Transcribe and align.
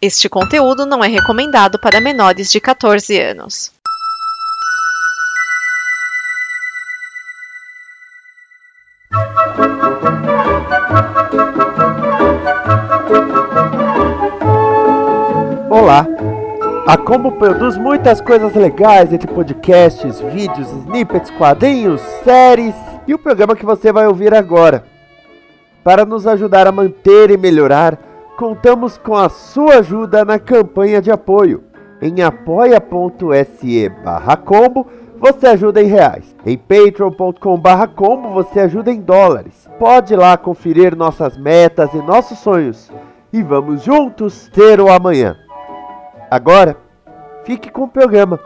Este 0.00 0.28
conteúdo 0.28 0.86
não 0.86 1.02
é 1.02 1.08
recomendado 1.08 1.76
para 1.76 2.00
menores 2.00 2.52
de 2.52 2.60
14 2.60 3.20
anos. 3.20 3.72
Olá! 15.68 16.06
A 16.86 16.96
Combo 16.96 17.32
produz 17.32 17.76
muitas 17.76 18.20
coisas 18.20 18.54
legais 18.54 19.12
entre 19.12 19.26
podcasts, 19.26 20.20
vídeos, 20.20 20.68
snippets, 20.68 21.28
quadrinhos, 21.30 22.00
séries 22.22 22.76
e 23.04 23.14
o 23.14 23.18
programa 23.18 23.56
que 23.56 23.66
você 23.66 23.90
vai 23.90 24.06
ouvir 24.06 24.32
agora. 24.32 24.86
Para 25.82 26.04
nos 26.04 26.24
ajudar 26.24 26.68
a 26.68 26.72
manter 26.72 27.32
e 27.32 27.36
melhorar, 27.36 28.07
contamos 28.38 28.96
com 28.96 29.16
a 29.16 29.28
sua 29.28 29.78
ajuda 29.78 30.24
na 30.24 30.38
campanha 30.38 31.02
de 31.02 31.10
apoio. 31.10 31.64
Em 32.00 32.22
apoia.se 32.22 33.90
combo 34.44 34.86
você 35.18 35.48
ajuda 35.48 35.82
em 35.82 35.86
reais. 35.86 36.36
Em 36.46 36.56
patreon.com 36.56 37.60
combo 37.96 38.30
você 38.30 38.60
ajuda 38.60 38.92
em 38.92 39.00
dólares. 39.00 39.68
Pode 39.76 40.14
lá 40.14 40.36
conferir 40.36 40.94
nossas 40.94 41.36
metas 41.36 41.92
e 41.92 41.96
nossos 41.96 42.38
sonhos. 42.38 42.92
E 43.32 43.42
vamos 43.42 43.82
juntos 43.82 44.48
ter 44.54 44.80
o 44.80 44.88
amanhã. 44.88 45.36
Agora, 46.30 46.76
fique 47.42 47.68
com 47.68 47.82
o 47.82 47.88
programa. 47.88 48.38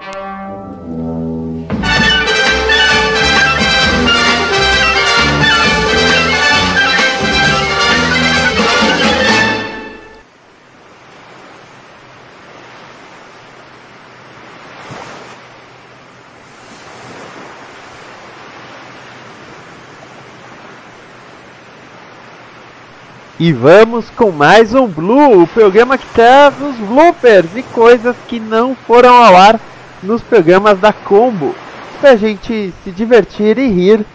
E 23.44 23.52
vamos 23.52 24.08
com 24.08 24.30
mais 24.30 24.72
um 24.72 24.86
Blue, 24.86 25.42
o 25.42 25.48
programa 25.48 25.98
que 25.98 26.06
traz 26.14 26.54
os 26.62 26.76
bloopers 26.76 27.56
e 27.56 27.62
coisas 27.64 28.14
que 28.28 28.38
não 28.38 28.72
foram 28.72 29.12
ao 29.12 29.36
ar 29.36 29.58
nos 30.00 30.22
programas 30.22 30.78
da 30.78 30.92
Combo, 30.92 31.52
pra 32.00 32.14
gente 32.14 32.72
se 32.84 32.90
divertir 32.92 33.58
e 33.58 33.66
rir 33.66 34.06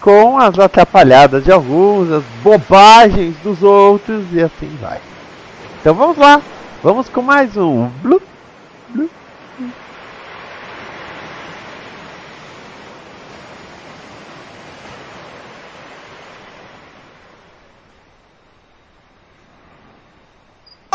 com 0.00 0.36
as 0.36 0.58
atrapalhadas 0.58 1.44
de 1.44 1.52
alguns, 1.52 2.10
as 2.10 2.24
bobagens 2.42 3.36
dos 3.44 3.62
outros 3.62 4.24
e 4.32 4.42
assim 4.42 4.76
vai. 4.80 4.98
Então 5.80 5.94
vamos 5.94 6.16
lá, 6.16 6.42
vamos 6.82 7.08
com 7.08 7.22
mais 7.22 7.56
um 7.56 7.88
Blue. 8.02 8.20
Blue. 8.88 9.08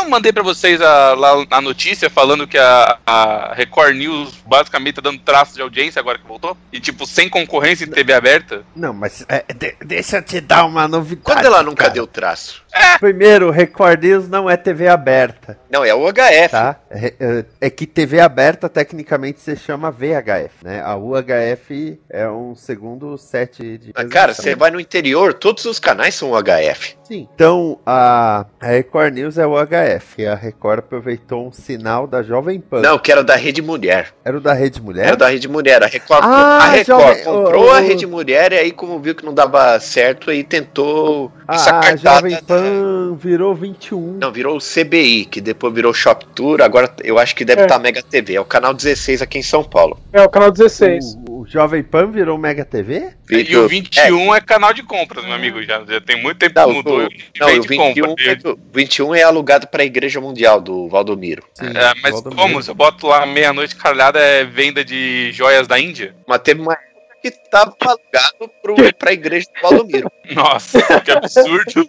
Eu 0.08 0.10
mandei 0.10 0.32
pra 0.32 0.42
vocês 0.42 0.80
a, 0.80 1.12
lá 1.12 1.44
a 1.50 1.60
notícia 1.60 2.08
falando 2.08 2.46
que 2.46 2.56
a, 2.56 2.98
a 3.06 3.52
Record 3.52 3.94
News 3.94 4.42
basicamente 4.46 4.94
tá 4.94 5.02
dando 5.02 5.18
traço 5.18 5.54
de 5.54 5.60
audiência 5.60 6.00
agora 6.00 6.18
que 6.18 6.26
voltou. 6.26 6.56
E 6.72 6.80
tipo, 6.80 7.06
sem 7.06 7.28
concorrência 7.28 7.84
em 7.84 7.88
TV 7.90 8.14
aberta. 8.14 8.62
Não, 8.74 8.94
mas 8.94 9.22
é, 9.28 9.44
de- 9.52 9.76
deixa 9.84 10.16
eu 10.16 10.22
te 10.22 10.40
dar 10.40 10.64
uma 10.64 10.88
novidade. 10.88 11.22
Quando 11.24 11.44
ela 11.44 11.62
nunca 11.62 11.82
cara. 11.84 11.90
deu 11.92 12.06
traço? 12.06 12.62
Primeiro, 13.00 13.50
Record 13.50 14.02
News 14.02 14.28
não 14.28 14.48
é 14.48 14.56
TV 14.56 14.88
aberta, 14.88 15.58
Não, 15.68 15.84
é 15.84 15.92
o 15.94 16.06
HF. 16.10 16.48
tá? 16.50 16.76
É, 16.90 17.14
é- 17.20 17.44
é 17.62 17.70
que 17.70 17.86
TV 17.86 18.18
aberta 18.20 18.66
tecnicamente 18.68 19.40
se 19.40 19.56
chama 19.56 19.90
VHF, 19.90 20.64
né? 20.64 20.80
A 20.82 20.96
UHF 20.96 22.00
é 22.08 22.28
um 22.30 22.54
segundo 22.54 23.18
set 23.18 23.76
de. 23.78 23.92
Mas, 23.94 24.08
Cara, 24.08 24.32
você 24.32 24.54
vai 24.54 24.70
no 24.70 24.80
interior, 24.80 25.34
todos 25.34 25.64
os 25.66 25.78
canais 25.78 26.14
são 26.14 26.30
UHF. 26.32 26.96
Sim. 27.08 27.26
Então, 27.34 27.78
a, 27.86 28.44
a 28.60 28.66
Record 28.66 29.14
News 29.14 29.38
é 29.38 29.46
o 29.46 29.54
UHF. 29.54 30.20
E 30.20 30.26
a 30.26 30.34
Record 30.34 30.80
aproveitou 30.80 31.48
um 31.48 31.52
sinal 31.52 32.06
da 32.06 32.22
Jovem 32.22 32.60
Pan. 32.60 32.82
Não, 32.82 32.98
que 32.98 33.10
era 33.10 33.24
da 33.24 33.34
Rede 33.34 33.62
Mulher. 33.62 34.12
Era 34.24 34.36
o 34.36 34.40
da 34.40 34.52
Rede 34.52 34.80
Mulher? 34.82 35.06
Era 35.08 35.16
da 35.16 35.28
Rede 35.28 35.48
Mulher. 35.48 35.82
A 35.82 35.86
Record, 35.86 36.20
Ah, 36.22 36.58
a 36.58 36.68
Record 36.70 37.00
Jovem- 37.00 37.24
comprou 37.24 37.64
o- 37.66 37.70
a 37.70 37.80
Rede 37.80 38.06
Mulher 38.06 38.52
e 38.52 38.58
aí, 38.58 38.70
como 38.72 38.98
viu 39.00 39.14
que 39.14 39.24
não 39.24 39.32
dava 39.32 39.80
certo, 39.80 40.30
aí 40.30 40.44
tentou 40.44 41.32
Ah, 41.46 41.80
a. 41.88 41.96
Jovem 41.96 42.36
Pan 42.42 43.16
virou 43.18 43.54
21. 43.54 44.18
Não, 44.20 44.30
virou 44.30 44.56
o 44.56 44.60
CBI, 44.60 45.24
que 45.24 45.40
depois 45.40 45.72
virou 45.72 45.94
Shop 45.94 46.26
Tour, 46.34 46.60
agora 46.60 46.90
eu 47.02 47.18
acho 47.18 47.34
que 47.34 47.44
deve 47.44 47.62
É. 47.62 47.64
estar 47.64 47.78
Mega 47.78 48.02
TV. 48.02 48.34
É 48.34 48.40
o 48.40 48.44
canal 48.44 48.74
16 48.74 49.22
aqui 49.22 49.38
em 49.38 49.42
São 49.42 49.64
Paulo. 49.64 49.98
É, 50.12 50.20
o 50.22 50.28
canal 50.28 50.50
16. 50.50 51.16
O, 51.26 51.40
o 51.40 51.46
Jovem 51.46 51.82
Pan 51.82 52.10
virou 52.10 52.36
Mega 52.36 52.64
TV? 52.64 53.08
E 53.30 53.56
o 53.56 53.66
21 53.68 54.34
é, 54.34 54.40
canal 54.40 54.72
de 54.74 54.82
compras, 54.82 55.24
meu 55.24 55.34
amigo. 55.34 55.62
Já, 55.62 55.82
já 55.86 56.00
tem 56.00 56.20
muito 56.22 56.38
tempo 56.38 56.54
que 56.54 56.72
mudou. 56.72 56.97
O, 57.06 57.10
e 57.12 57.38
não, 57.40 57.46
o 57.48 57.60
de 57.60 57.68
21, 57.68 58.06
compra. 58.06 58.24
é, 58.32 58.34
do- 58.34 58.58
21 58.72 59.14
é 59.14 59.22
alugado 59.22 59.66
para 59.68 59.82
a 59.82 59.86
Igreja 59.86 60.20
Mundial 60.20 60.60
do 60.60 60.88
Valdomiro. 60.88 61.42
É, 61.60 61.92
mas 62.02 62.12
Valdomiro. 62.12 62.36
como? 62.42 62.62
Se 62.62 62.70
eu 62.70 62.74
boto 62.74 63.06
lá 63.06 63.24
meia-noite 63.26 63.76
caralhada 63.76 64.18
é 64.18 64.44
venda 64.44 64.84
de 64.84 65.30
joias 65.32 65.66
da 65.66 65.78
Índia? 65.78 66.14
Mas 66.26 66.40
teve 66.40 66.60
uma 66.60 66.76
que 67.22 67.30
tava 67.50 67.74
alugado 67.80 68.50
para 68.98 69.10
a 69.10 69.12
Igreja 69.12 69.46
do 69.54 69.60
Valdomiro. 69.68 70.10
Nossa, 70.34 70.80
que 71.00 71.10
absurdo. 71.10 71.88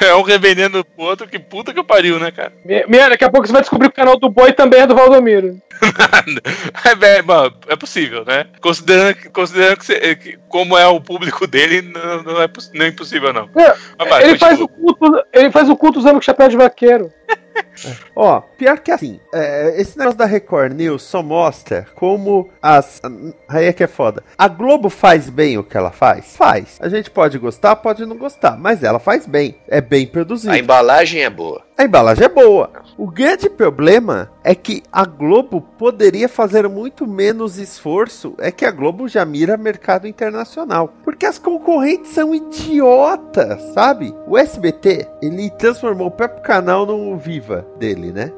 é 0.00 0.14
um 0.14 0.22
revendendo 0.22 0.84
pro 0.84 1.04
outro, 1.04 1.28
que 1.28 1.38
puta 1.38 1.72
que 1.72 1.82
pariu, 1.82 2.18
né, 2.18 2.30
cara? 2.30 2.52
Mi- 2.64 2.84
Minha, 2.88 3.10
daqui 3.10 3.24
a 3.24 3.30
pouco 3.30 3.46
você 3.46 3.52
vai 3.52 3.62
descobrir 3.62 3.88
que 3.88 3.92
o 3.92 3.96
canal 3.96 4.18
do 4.18 4.28
Boi 4.28 4.52
também 4.52 4.80
é 4.80 4.86
do 4.86 4.94
Valdomiro. 4.94 5.60
é, 7.04 7.16
é, 7.18 7.22
mano, 7.22 7.54
é 7.68 7.76
possível, 7.76 8.24
né? 8.24 8.46
Considerando, 8.60 9.14
que- 9.16 9.28
considerando 9.30 9.76
que, 9.78 9.84
você- 9.84 10.16
que 10.16 10.38
como 10.48 10.76
é 10.76 10.86
o 10.86 11.00
público 11.00 11.46
dele, 11.46 11.82
não, 11.82 12.22
não 12.22 12.42
é, 12.42 12.48
não 12.74 12.84
é 12.84 12.88
impossível, 12.88 13.32
não. 13.32 13.48
É, 13.56 13.74
Mas 14.08 14.24
ele, 14.24 14.38
faz 14.38 14.60
o 14.60 14.68
culto, 14.68 15.22
ele 15.32 15.50
faz 15.50 15.68
o 15.68 15.76
culto 15.76 15.98
usando 15.98 16.18
o 16.18 16.22
chapéu 16.22 16.48
de 16.48 16.56
vaqueiro. 16.56 17.12
Ó, 18.14 18.40
pior 18.40 18.78
que 18.78 18.90
assim, 18.90 19.20
é, 19.32 19.80
esse 19.80 19.98
negócio 19.98 20.18
da 20.18 20.26
Record 20.26 20.72
News 20.72 21.02
só 21.02 21.22
mostra 21.22 21.86
como 21.94 22.48
as. 22.62 23.00
Aí 23.48 23.66
é 23.66 23.72
que 23.72 23.82
é 23.82 23.88
foda. 23.88 24.22
A 24.38 24.48
Globo 24.48 24.88
faz 24.88 25.28
bem 25.28 25.58
o 25.58 25.64
que 25.64 25.76
ela 25.76 25.90
faz? 25.90 26.36
Faz. 26.36 26.78
A 26.80 26.88
gente 26.88 27.10
pode 27.10 27.38
gostar, 27.38 27.76
pode 27.76 28.06
não 28.06 28.16
gostar, 28.16 28.56
mas 28.56 28.82
ela 28.82 28.98
faz 28.98 29.26
bem. 29.26 29.56
É 29.68 29.80
bem 29.80 30.06
produzido. 30.06 30.52
A 30.52 30.58
embalagem 30.58 31.22
é 31.22 31.30
boa. 31.30 31.62
A 31.76 31.82
embalagem 31.82 32.24
é 32.24 32.28
boa. 32.28 32.70
O 32.96 33.10
grande 33.10 33.50
problema 33.50 34.30
é 34.44 34.54
que 34.54 34.82
a 34.92 35.04
Globo 35.04 35.60
poderia 35.60 36.28
fazer 36.28 36.68
muito 36.68 37.04
menos 37.04 37.58
esforço. 37.58 38.34
É 38.38 38.52
que 38.52 38.64
a 38.64 38.70
Globo 38.70 39.08
já 39.08 39.24
mira 39.24 39.56
mercado 39.56 40.06
internacional. 40.06 40.94
Porque 41.02 41.26
as 41.26 41.36
concorrentes 41.36 42.12
são 42.12 42.32
idiotas, 42.32 43.60
sabe? 43.74 44.14
O 44.28 44.38
SBT, 44.38 45.08
ele 45.20 45.50
transformou 45.50 46.06
o 46.06 46.12
próprio 46.12 46.42
canal 46.44 46.86
no 46.86 47.16
Viva 47.16 47.63
dele, 47.76 48.12
né? 48.12 48.32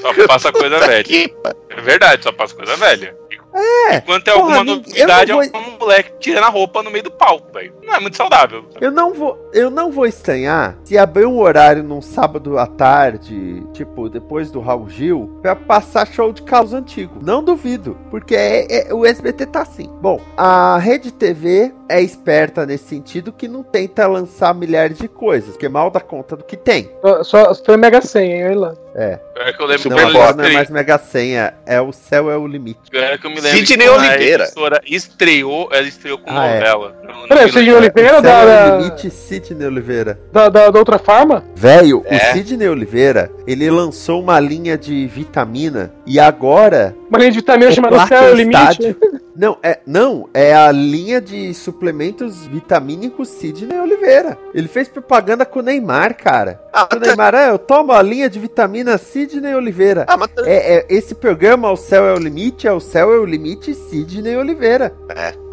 Só 0.00 0.26
passa 0.26 0.52
coisa 0.52 0.78
velha. 0.80 1.30
É 1.70 1.80
verdade, 1.80 2.22
só 2.22 2.32
passa 2.32 2.54
coisa 2.54 2.76
velha. 2.76 3.16
É, 3.56 3.96
Enquanto 3.98 4.28
é 4.28 4.32
porra, 4.32 4.56
alguma 4.58 4.64
novidade, 4.76 5.30
é 5.30 5.34
eu 5.34 5.38
um 5.38 5.50
não 5.50 5.78
moleque 5.78 6.12
tirando 6.20 6.44
a 6.44 6.48
roupa 6.48 6.82
no 6.82 6.90
meio 6.90 7.04
do 7.04 7.10
palco, 7.10 7.52
velho. 7.52 7.72
Não 7.82 7.94
é 7.94 8.00
muito 8.00 8.16
saudável. 8.16 8.64
Eu 8.80 8.90
não 8.90 9.14
vou, 9.14 9.50
eu 9.52 9.70
não 9.70 9.90
vou 9.90 10.06
estranhar 10.06 10.76
se 10.84 10.98
abrir 10.98 11.24
um 11.26 11.38
horário 11.38 11.82
num 11.82 12.02
sábado 12.02 12.58
à 12.58 12.66
tarde, 12.66 13.62
tipo, 13.72 14.08
depois 14.08 14.50
do 14.50 14.60
Raul 14.60 14.88
Gil, 14.88 15.38
pra 15.40 15.54
passar 15.56 16.06
show 16.06 16.32
de 16.32 16.42
carros 16.42 16.72
antigos. 16.72 17.22
Não 17.24 17.42
duvido, 17.42 17.96
porque 18.10 18.34
é- 18.34 18.88
é- 18.88 18.94
o 18.94 19.04
SBT 19.06 19.46
tá 19.46 19.62
assim. 19.62 19.88
Bom, 20.00 20.20
a 20.36 20.78
Rede 20.78 21.12
TV 21.12 21.72
é 21.88 22.00
esperta 22.02 22.66
nesse 22.66 22.84
sentido 22.88 23.32
que 23.32 23.48
não 23.48 23.62
tenta 23.62 24.06
lançar 24.06 24.54
milhares 24.54 24.98
de 24.98 25.08
coisas, 25.08 25.50
porque 25.50 25.68
mal 25.68 25.90
dá 25.90 26.00
conta 26.00 26.36
do 26.36 26.44
que 26.44 26.56
tem. 26.56 26.90
Só, 27.22 27.22
só 27.54 27.54
foi 27.64 27.76
Mega 27.76 28.00
Senha, 28.02 28.36
hein, 28.36 28.44
olha 28.46 28.58
lá. 28.58 28.74
É, 28.98 29.18
É 29.36 29.52
que 29.52 29.62
eu 29.62 29.66
lembro 29.66 29.90
não, 29.90 29.96
que 29.98 30.02
agora 30.04 30.30
eu 30.32 30.36
não 30.38 30.44
é 30.46 30.52
mais 30.54 30.70
Mega 30.70 30.96
Senha, 30.96 31.52
é 31.66 31.78
o 31.78 31.92
céu 31.92 32.30
é 32.30 32.36
o 32.38 32.46
limite. 32.46 32.80
É 32.94 33.18
que 33.18 33.26
eu 33.26 33.30
me 33.30 33.40
lembro 33.40 33.58
Sidney 33.66 33.86
a 33.88 33.92
Oliveira. 33.92 34.44
emissora 34.44 34.80
estreou, 34.86 35.68
ela 35.70 35.86
estreou 35.86 36.16
com 36.16 36.30
Ah, 36.30 36.46
é. 36.46 36.54
novela. 36.60 36.96
Não 37.04 37.28
Peraí, 37.28 37.46
Sidney 37.52 37.70
no- 37.72 37.76
Oliveira 37.76 38.18
o 38.18 38.22
céu 38.22 38.30
é 38.30 38.42
o 38.42 38.46
da, 38.46 38.76
limite, 38.78 39.10
Sidney 39.10 39.66
Oliveira. 39.66 40.18
da, 40.32 40.48
da, 40.48 40.70
da 40.70 40.78
outra 40.78 40.98
forma? 40.98 41.44
Velho, 41.54 42.02
É. 42.06 42.16
o 42.16 42.32
Sidney 42.32 42.68
Oliveira, 42.70 43.30
ele 43.46 43.68
lançou 43.70 44.22
uma 44.22 44.40
linha 44.40 44.78
de 44.78 45.06
vitamina 45.06 45.92
e 46.06 46.18
agora 46.18 46.94
Uma 47.10 47.18
linha 47.18 47.30
de 47.32 47.36
vitamina 47.36 47.70
chamada 47.72 48.06
Céu 48.06 48.22
é 48.28 48.30
o 48.32 48.34
Limite. 48.34 48.96
Não, 49.38 49.58
é, 49.62 49.80
não, 49.86 50.28
é 50.32 50.54
a 50.54 50.72
linha 50.72 51.20
de 51.20 51.52
suplementos 51.52 52.46
vitamínicos 52.46 53.28
Sidney 53.28 53.78
Oliveira. 53.78 54.38
Ele 54.54 54.66
fez 54.68 54.88
propaganda 54.88 55.44
com 55.44 55.58
o 55.58 55.62
Neymar, 55.62 56.16
cara. 56.16 56.60
Ah, 56.72 56.84
O 56.84 56.86
tá- 56.88 56.98
Neymar, 56.98 57.34
é, 57.34 57.50
eu 57.50 57.58
tomo 57.58 57.92
a 57.92 58.00
linha 58.02 58.30
de 58.30 58.38
vitamina 58.38 58.96
Sidney 58.98 59.54
Oliveira. 59.54 60.04
ah, 60.08 60.16
mas 60.16 60.28
tá- 60.28 60.42
É, 60.46 60.76
é, 60.78 60.86
esse 60.88 61.14
programa, 61.14 61.70
O 61.70 61.76
Céu 61.76 62.04
é 62.06 62.14
o 62.14 62.18
Limite, 62.18 62.66
é 62.66 62.72
O 62.72 62.80
Céu 62.80 63.12
é 63.12 63.18
o 63.18 63.24
Limite 63.26 63.74
Sidney 63.74 64.36
Oliveira. 64.36 64.94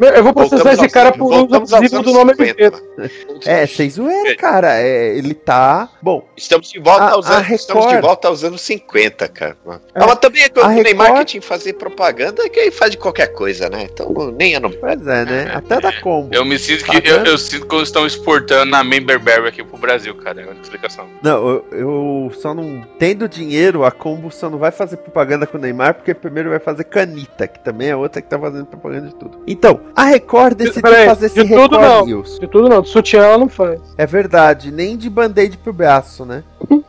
Eu 0.00 0.24
vou 0.24 0.32
processar 0.32 0.56
voltamos 0.64 0.78
esse 0.84 0.88
cara 0.92 1.12
por 1.12 1.32
uso 1.32 1.54
abusivo 1.54 2.02
do 2.02 2.12
nome 2.12 2.32
50. 2.34 2.42
Oliveira. 2.42 2.94
É, 3.44 3.66
sem 3.66 3.90
zoeira, 3.90 4.34
cara. 4.36 4.80
É, 4.80 5.16
ele 5.18 5.34
tá. 5.34 5.90
Bom, 6.00 6.24
Estamos 6.36 6.70
de 6.70 6.78
volta 6.78 7.04
A- 7.04 7.10
aos 7.12 7.26
a 7.26 7.38
anos, 7.38 7.50
estamos 7.50 7.82
de 7.84 7.88
Record- 7.94 8.06
volta 8.06 8.28
aos 8.28 8.44
anos 8.44 8.60
50, 8.62 9.28
cara. 9.28 9.56
É. 9.66 9.70
Ah, 9.94 10.06
mas 10.06 10.18
também 10.18 10.42
é 10.44 10.48
que 10.48 10.58
o 10.60 10.66
Neymar 10.68 11.06
Record- 11.08 11.18
que 11.18 11.24
tinha 11.32 11.40
que 11.40 11.46
fazer 11.46 11.72
propaganda, 11.74 12.48
que 12.48 12.60
aí 12.60 12.70
faz 12.70 12.92
de 12.92 12.98
qualquer 12.98 13.28
coisa, 13.34 13.68
né? 13.68 13.73
Então 13.82 14.12
nem 14.38 14.54
é 14.54 14.60
nome. 14.60 14.76
pois 14.76 15.06
é, 15.06 15.24
né? 15.24 15.50
Até 15.54 15.80
da 15.80 15.92
combo. 16.00 16.34
Eu 16.34 16.44
me 16.44 16.58
sinto 16.58 16.84
que. 16.84 17.08
Eu, 17.08 17.24
eu 17.24 17.38
sinto 17.38 17.66
que 17.66 17.74
eles 17.74 17.88
estão 17.88 18.06
exportando 18.06 18.74
a 18.74 18.84
Memberberry 18.84 19.48
aqui 19.48 19.64
pro 19.64 19.76
Brasil, 19.78 20.14
cara. 20.14 20.42
É 20.42 20.44
uma 20.44 20.60
explicação. 20.60 21.06
Não, 21.22 21.48
eu, 21.48 21.66
eu 21.72 22.32
só 22.40 22.54
não. 22.54 22.86
Tendo 22.98 23.28
dinheiro, 23.28 23.84
a 23.84 23.90
combo 23.90 24.30
só 24.30 24.48
não 24.48 24.58
vai 24.58 24.70
fazer 24.70 24.96
propaganda 24.98 25.46
com 25.46 25.58
o 25.58 25.60
Neymar, 25.60 25.94
porque 25.94 26.14
primeiro 26.14 26.50
vai 26.50 26.58
fazer 26.58 26.84
Canita, 26.84 27.46
que 27.46 27.58
também 27.60 27.88
é 27.88 27.96
outra 27.96 28.20
que 28.20 28.28
tá 28.28 28.38
fazendo 28.38 28.66
propaganda 28.66 29.08
de 29.08 29.14
tudo. 29.14 29.40
Então, 29.46 29.80
a 29.94 30.04
Record 30.04 30.56
decidiu 30.56 30.82
Peraí, 30.82 31.06
fazer 31.06 31.26
esse 31.26 31.42
de 31.42 31.48
tudo 31.48 31.76
Record 31.76 31.82
não. 31.82 32.06
News. 32.06 32.38
De 32.38 32.46
tudo 32.46 32.68
não, 32.68 32.82
de 32.82 32.88
sutiã 32.88 33.22
ela 33.22 33.38
não 33.38 33.48
faz. 33.48 33.80
É 33.96 34.06
verdade, 34.06 34.70
nem 34.70 34.96
de 34.96 35.08
band-aid 35.10 35.56
pro 35.58 35.72
braço, 35.72 36.24
né? 36.24 36.42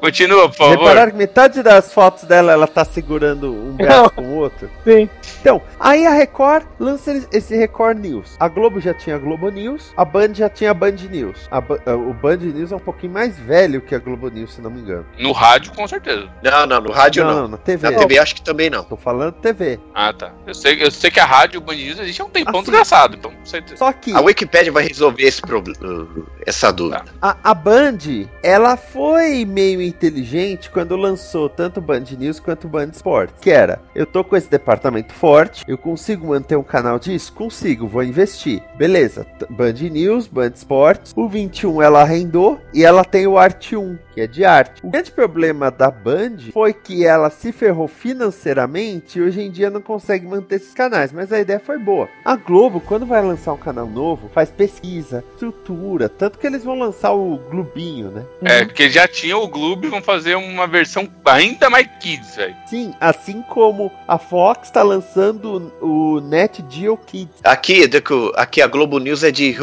Continua, 0.00 0.48
por 0.48 0.56
favor. 0.56 0.78
Repararam 0.78 1.10
que 1.12 1.16
metade 1.18 1.62
das 1.62 1.92
fotos 1.92 2.24
dela 2.24 2.52
ela 2.52 2.66
tá 2.66 2.84
segurando 2.84 3.52
um 3.52 3.72
braço 3.76 4.10
com 4.10 4.22
o 4.22 4.34
outro? 4.36 4.70
Sim. 4.84 5.08
Então, 5.40 5.60
aí 5.78 6.06
a 6.06 6.10
Record 6.12 6.64
lança 6.78 7.26
esse- 7.32 7.56
Record 7.56 7.98
News. 7.98 8.36
A 8.38 8.48
Globo 8.48 8.80
já 8.80 8.94
tinha 8.94 9.16
a 9.16 9.18
Globo 9.18 9.48
News, 9.50 9.92
a 9.96 10.04
Band 10.04 10.34
já 10.34 10.48
tinha 10.48 10.70
a 10.70 10.74
Band 10.74 10.92
News. 11.10 11.48
A 11.50 11.60
Ba- 11.60 11.78
o 11.86 12.12
Band 12.14 12.36
News 12.38 12.72
é 12.72 12.76
um 12.76 12.80
pouquinho 12.80 13.12
mais 13.12 13.36
velho 13.38 13.80
que 13.80 13.94
a 13.94 13.98
Globo 13.98 14.28
News, 14.30 14.54
se 14.54 14.60
não 14.60 14.70
me 14.70 14.80
engano. 14.80 15.04
No 15.18 15.32
rádio, 15.32 15.72
com 15.72 15.86
certeza. 15.88 16.28
Não, 16.42 16.66
não, 16.66 16.80
no 16.80 16.92
rádio 16.92 17.24
não, 17.24 17.30
não. 17.34 17.42
não, 17.42 17.48
na 17.48 17.56
TV. 17.56 17.90
Na 17.90 17.98
TV 17.98 18.18
acho 18.18 18.34
que 18.36 18.42
também 18.42 18.70
não. 18.70 18.84
Tô 18.84 18.96
falando 18.96 19.32
TV. 19.32 19.78
Ah, 19.94 20.12
tá. 20.12 20.32
Eu 20.46 20.54
sei, 20.54 20.82
eu 20.82 20.90
sei 20.90 21.10
que 21.10 21.20
a 21.20 21.24
rádio 21.24 21.60
Band 21.60 21.74
News 21.76 21.98
existe 21.98 22.22
há 22.22 22.24
um 22.24 22.30
tempão 22.30 22.60
Assim. 22.60 22.70
desgraçado, 22.70 23.16
então 23.16 23.32
sei. 23.44 23.62
Só 23.76 23.92
que 23.92 24.12
A 24.14 24.20
Wikipédia 24.20 24.72
vai 24.72 24.86
resolver 24.86 25.22
esse 25.24 25.40
problema, 25.42 26.06
essa 26.46 26.72
dúvida. 26.72 27.04
a, 27.20 27.36
a 27.42 27.54
Band, 27.54 27.98
ela 28.42 28.76
foi 28.76 29.44
meio 29.44 29.80
inteligente 29.88 30.70
quando 30.70 30.96
lançou 30.96 31.48
tanto 31.48 31.80
Band 31.80 32.04
News 32.18 32.38
quanto 32.38 32.68
Band 32.68 32.90
Sport. 32.92 33.30
Que 33.40 33.50
era, 33.50 33.80
eu 33.94 34.06
tô 34.06 34.22
com 34.22 34.36
esse 34.36 34.50
departamento 34.50 35.12
forte, 35.12 35.64
eu 35.66 35.78
consigo 35.78 36.28
manter 36.28 36.56
um 36.56 36.62
canal 36.62 36.98
disso? 36.98 37.32
Consigo, 37.32 37.86
vou 37.86 38.02
investir. 38.02 38.62
Beleza, 38.76 39.26
Band 39.50 39.72
News, 39.72 40.26
Band 40.26 40.52
Sports, 40.54 41.12
o 41.16 41.28
21 41.28 41.82
ela 41.82 42.02
arrendou 42.02 42.60
e 42.72 42.84
ela 42.84 43.04
tem 43.04 43.26
o 43.26 43.38
Arte 43.38 43.76
1, 43.76 43.98
que 44.14 44.20
é 44.20 44.26
de 44.26 44.44
arte. 44.44 44.84
O 44.84 44.90
grande 44.90 45.10
problema 45.10 45.70
da 45.70 45.90
Band 45.90 46.50
foi 46.52 46.72
que 46.72 47.04
ela 47.04 47.30
se 47.30 47.52
ferrou 47.52 47.88
financeiramente 47.88 49.18
e 49.18 49.22
hoje 49.22 49.40
em 49.40 49.50
dia 49.50 49.70
não 49.70 49.80
consegue 49.80 50.26
manter 50.26 50.56
esses 50.56 50.74
canais, 50.74 51.12
mas 51.12 51.32
a 51.32 51.40
ideia 51.40 51.60
foi 51.60 51.78
boa. 51.78 52.08
A 52.24 52.36
Globo, 52.36 52.80
quando 52.80 53.06
vai 53.06 53.22
lançar 53.22 53.52
um 53.52 53.58
canal 53.58 53.86
novo, 53.86 54.28
faz 54.34 54.50
pesquisa, 54.50 55.24
estrutura, 55.32 56.08
tanto 56.08 56.38
que 56.38 56.46
eles 56.46 56.64
vão 56.64 56.78
lançar 56.78 57.12
o 57.12 57.38
Globinho, 57.50 58.10
né? 58.10 58.24
É, 58.42 58.64
porque 58.64 58.88
já 58.88 59.06
tinha 59.06 59.36
o 59.36 59.48
Globo 59.48 59.77
e 59.82 59.86
vão 59.88 60.00
fazer 60.02 60.34
uma 60.36 60.66
versão 60.66 61.08
ainda 61.24 61.68
mais 61.70 61.86
kids, 62.00 62.36
velho. 62.36 62.56
Sim, 62.66 62.92
assim 63.00 63.42
como 63.48 63.90
a 64.06 64.18
Fox 64.18 64.68
está 64.68 64.82
lançando 64.82 65.72
o 65.80 66.20
Net 66.20 66.64
Geo 66.68 66.96
Kids. 66.96 67.40
Aqui, 67.44 67.88
o- 68.10 68.32
aqui 68.36 68.60
a 68.62 68.66
Globo 68.66 68.98
News 68.98 69.22
é 69.22 69.30
de. 69.30 69.54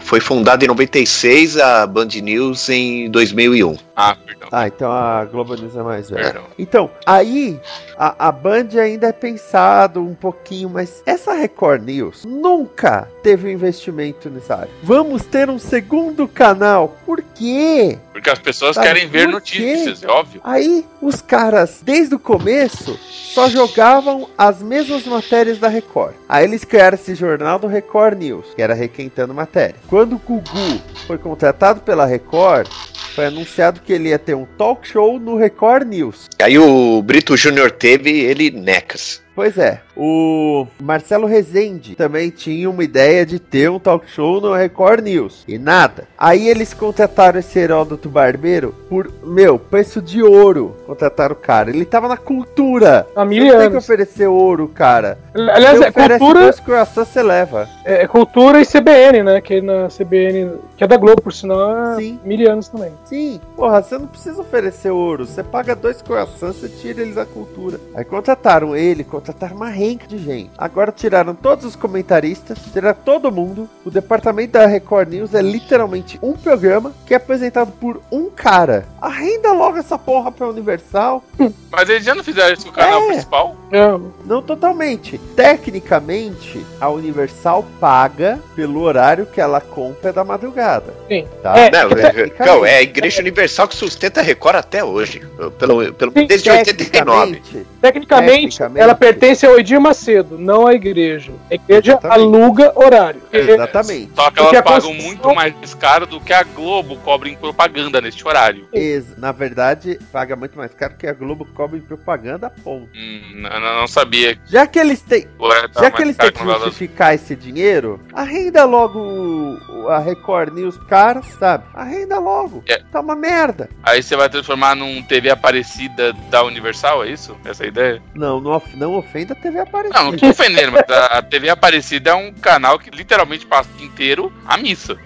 foi 0.00 0.20
fundada 0.20 0.64
em 0.64 0.68
96, 0.68 1.56
a 1.58 1.86
Band 1.86 2.08
News 2.22 2.68
em 2.68 3.10
2001. 3.10 3.76
Ah, 3.96 4.16
perdão. 4.16 4.48
Ah, 4.50 4.66
então 4.66 4.90
a 4.90 5.24
Globo 5.24 5.54
News 5.54 5.76
é 5.76 5.82
mais 5.82 6.10
velha. 6.10 6.24
Perdão. 6.24 6.44
Então, 6.58 6.90
aí 7.06 7.60
a, 7.96 8.28
a 8.28 8.32
Band 8.32 8.68
ainda 8.80 9.08
é 9.08 9.12
pensado 9.12 10.00
um 10.00 10.14
pouquinho, 10.14 10.68
mas 10.68 11.02
essa 11.06 11.32
Record 11.34 11.82
News 11.82 12.24
nunca 12.24 13.08
teve 13.22 13.48
um 13.48 13.50
investimento 13.50 14.28
nessa 14.28 14.56
área. 14.56 14.70
Vamos 14.82 15.24
ter 15.24 15.48
um 15.48 15.58
segundo 15.58 16.26
canal. 16.26 16.96
Por 17.06 17.22
quê? 17.22 17.98
Porque 18.12 18.30
as 18.30 18.38
pessoas 18.38 18.74
Sabe, 18.74 18.88
querem 18.88 19.08
ver 19.08 19.28
notícias, 19.28 20.02
é 20.02 20.08
óbvio. 20.08 20.40
Aí 20.44 20.84
os 21.00 21.20
caras, 21.20 21.80
desde 21.82 22.14
o 22.14 22.18
começo, 22.18 22.98
só 23.34 23.48
jogavam 23.48 24.28
as 24.36 24.62
mesmas 24.62 25.04
matérias 25.06 25.58
da 25.58 25.68
Record. 25.68 26.14
Aí 26.28 26.44
eles 26.44 26.64
criaram 26.64 26.94
esse 26.94 27.14
jornal 27.14 27.58
do 27.58 27.66
Record 27.66 28.18
News, 28.18 28.46
que 28.54 28.62
era 28.62 28.74
requentando 28.74 29.34
matéria. 29.34 29.76
Quando 29.88 30.14
o 30.14 30.18
Gugu 30.18 30.80
foi 31.06 31.18
contratado 31.18 31.80
pela 31.80 32.06
Record, 32.06 32.68
foi 33.14 33.26
anunciado 33.26 33.80
que 33.80 33.92
ele 33.92 34.08
ia 34.08 34.18
ter 34.18 34.34
um 34.34 34.44
talk 34.44 34.86
show 34.86 35.20
no 35.20 35.36
Record 35.36 35.86
News. 35.88 36.28
Aí 36.42 36.58
o 36.58 37.00
Brito 37.00 37.36
Júnior 37.36 37.70
teve 37.70 38.10
ele 38.10 38.50
necas. 38.50 39.22
Pois 39.34 39.56
é, 39.56 39.80
o 39.96 40.66
Marcelo 40.80 41.26
Rezende 41.26 41.94
também 41.94 42.30
tinha 42.30 42.68
uma 42.68 42.82
ideia 42.82 43.24
de 43.24 43.38
ter 43.38 43.70
um 43.70 43.78
talk 43.78 44.08
show 44.10 44.40
no 44.40 44.54
Record 44.54 45.04
News. 45.04 45.44
E 45.46 45.58
nada. 45.58 46.08
Aí 46.18 46.48
eles 46.48 46.74
contrataram 46.74 47.38
esse 47.38 47.58
Heródoto 47.58 48.08
Barbeiro 48.08 48.74
por, 48.88 49.10
meu, 49.22 49.58
preço 49.58 50.02
de 50.02 50.22
ouro. 50.22 50.74
Contrataram 50.86 51.34
o 51.34 51.38
cara. 51.38 51.70
Ele 51.70 51.84
tava 51.84 52.08
na 52.08 52.16
cultura. 52.16 53.06
Há 53.14 53.24
mil 53.24 53.44
não 53.46 53.58
tem 53.58 53.70
que 53.70 53.76
oferecer 53.76 54.26
ouro, 54.26 54.68
cara. 54.68 55.18
Aliás, 55.34 55.80
é 55.80 55.90
cultura, 55.90 56.40
dois 56.40 56.60
você 56.94 57.22
leva. 57.22 57.68
é 57.84 58.06
cultura 58.06 58.60
e 58.60 58.66
CBN, 58.66 59.22
né? 59.22 59.40
Que 59.40 59.60
na 59.60 59.88
CBN, 59.88 60.52
que 60.76 60.84
é 60.84 60.86
da 60.86 60.96
Globo, 60.96 61.22
por 61.22 61.32
sinal, 61.32 61.92
é 61.92 61.96
Sim. 61.96 62.18
mil 62.24 62.50
anos 62.50 62.68
também. 62.68 62.92
Sim, 63.04 63.40
porra, 63.56 63.82
você 63.82 63.98
não 63.98 64.06
precisa 64.06 64.40
oferecer 64.40 64.90
ouro. 64.90 65.26
Você 65.26 65.42
paga 65.42 65.74
dois 65.74 66.00
corações, 66.02 66.56
você 66.56 66.68
tira 66.68 67.02
eles 67.02 67.14
da 67.14 67.26
cultura. 67.26 67.80
Aí 67.94 68.04
contrataram 68.04 68.76
ele, 68.76 69.04
contrataram 69.04 69.56
uma 69.56 69.68
renca 69.88 70.06
de 70.06 70.18
gente. 70.18 70.50
Agora 70.56 70.90
tiraram 70.92 71.34
todos 71.34 71.64
os 71.64 71.76
comentaristas, 71.76 72.58
tiraram 72.72 72.98
todo 73.04 73.30
mundo. 73.30 73.68
O 73.84 73.90
departamento 73.90 74.52
da 74.52 74.66
Record 74.66 75.08
News 75.10 75.34
é 75.34 75.42
literalmente 75.42 76.18
um 76.22 76.32
programa 76.32 76.92
que 77.06 77.14
é 77.14 77.16
apresentado 77.16 77.72
por 77.72 78.00
um 78.10 78.30
cara. 78.30 78.86
Arrenda 79.00 79.52
logo 79.52 79.76
essa 79.76 79.98
porra 79.98 80.30
pra 80.32 80.48
Universal. 80.48 81.22
Mas 81.70 81.88
eles 81.88 82.04
já 82.04 82.14
não 82.14 82.24
fizeram 82.24 82.54
isso 82.54 82.64
com 82.66 82.70
o 82.70 82.74
canal 82.74 83.02
É. 83.02 83.06
principal? 83.08 83.56
É, 83.72 83.84
Não 84.24 84.40
totalmente. 84.40 85.18
Tecnicamente, 85.34 86.64
a 86.80 86.88
Universal 86.88 87.64
paga 87.80 88.38
pelo 88.54 88.80
horário 88.80 89.26
que 89.26 89.40
ela 89.40 89.60
compra 89.60 90.12
da 90.12 90.22
madrugada. 90.24 90.94
Sim. 91.08 91.26
Tá? 91.42 91.58
É, 91.58 91.70
Não, 91.70 91.88
tecnicamente. 91.90 92.34
não, 92.40 92.64
é 92.64 92.76
a 92.76 92.82
Igreja 92.82 93.20
Universal 93.20 93.68
que 93.68 93.74
sustenta 93.76 94.20
a 94.20 94.22
Record 94.22 94.56
até 94.56 94.82
hoje. 94.84 95.20
Pelo, 95.58 95.92
pelo, 95.92 96.12
Sim, 96.12 96.26
desde 96.26 96.50
89. 96.50 97.34
Tecnicamente, 97.40 97.66
Tecnicamente, 97.80 98.40
Tecnicamente. 98.40 98.80
ela 98.80 98.94
pertence 98.94 99.44
ao 99.46 99.54
Edir 99.74 99.80
Macedo, 99.80 100.38
não 100.38 100.66
à 100.66 100.74
igreja. 100.74 101.32
A 101.50 101.54
igreja 101.54 101.92
Exatamente. 101.92 102.20
aluga 102.36 102.72
horário. 102.76 103.20
Exatamente. 103.32 104.10
Só 104.14 104.30
que 104.30 104.38
elas 104.40 104.54
a 104.54 104.62
pagam 104.62 104.80
Constituição- 104.80 105.06
muito 105.08 105.34
mais 105.34 105.74
caro 105.74 106.06
do 106.06 106.20
que 106.20 106.32
a 106.32 106.42
Globo 106.44 106.96
cobra 106.98 107.28
em 107.28 107.36
propaganda 107.36 108.00
neste 108.00 108.26
horário. 108.26 108.68
Ex- 108.72 109.16
Na 109.18 109.32
verdade, 109.32 109.98
paga 110.12 110.36
muito 110.36 110.56
mais 110.56 110.72
caro 110.74 110.94
que 110.96 111.06
a 111.06 111.12
Globo 111.12 111.44
cobra 111.54 111.76
em 111.76 111.80
propaganda, 111.80 112.50
ponto. 112.50 112.88
Hum, 112.94 113.20
não, 113.34 113.60
não- 113.80 113.84
sabia. 113.88 114.38
Já 114.46 114.66
que 114.66 114.78
eles 114.78 115.00
têm, 115.02 115.22
tava 115.22 115.84
já 115.84 115.90
que 115.90 116.02
eles 116.02 116.16
têm 116.16 116.32
que 116.32 116.44
das- 116.44 116.62
justificar 116.62 117.14
esse 117.14 117.34
dinheiro, 117.36 118.00
arrenda 118.12 118.64
logo 118.64 119.58
a 119.88 119.98
Record 119.98 120.54
News 120.54 120.76
pro 120.76 120.86
cara, 120.86 121.22
sabe? 121.38 121.64
Arrenda 121.74 122.18
logo. 122.18 122.62
É. 122.66 122.78
Tá 122.90 123.00
uma 123.00 123.14
merda. 123.14 123.68
Aí 123.82 124.02
você 124.02 124.16
vai 124.16 124.28
transformar 124.28 124.74
num 124.74 125.02
TV 125.02 125.30
Aparecida 125.30 126.12
da 126.30 126.42
Universal, 126.44 127.04
é 127.04 127.10
isso? 127.10 127.36
Essa 127.44 127.64
é 127.64 127.66
a 127.66 127.68
ideia? 127.68 128.02
Não, 128.14 128.40
não, 128.40 128.60
não 128.74 128.94
ofenda 128.96 129.32
a 129.34 129.36
TV 129.36 129.58
Aparecida. 129.64 129.98
Não, 130.02 130.10
não 130.12 130.18
tô 130.18 130.28
ofendendo, 130.28 130.72
mas 130.72 130.84
a, 130.96 131.22
TV 131.22 131.48
Aparecida 131.50 132.10
é 132.10 132.14
um 132.14 132.32
canal 132.32 132.78
que 132.78 132.90
literalmente 132.90 133.46
passa 133.46 133.68
o 133.74 133.76
dia 133.76 133.86
inteiro 133.86 134.32
a 134.46 134.56
missa. 134.56 134.96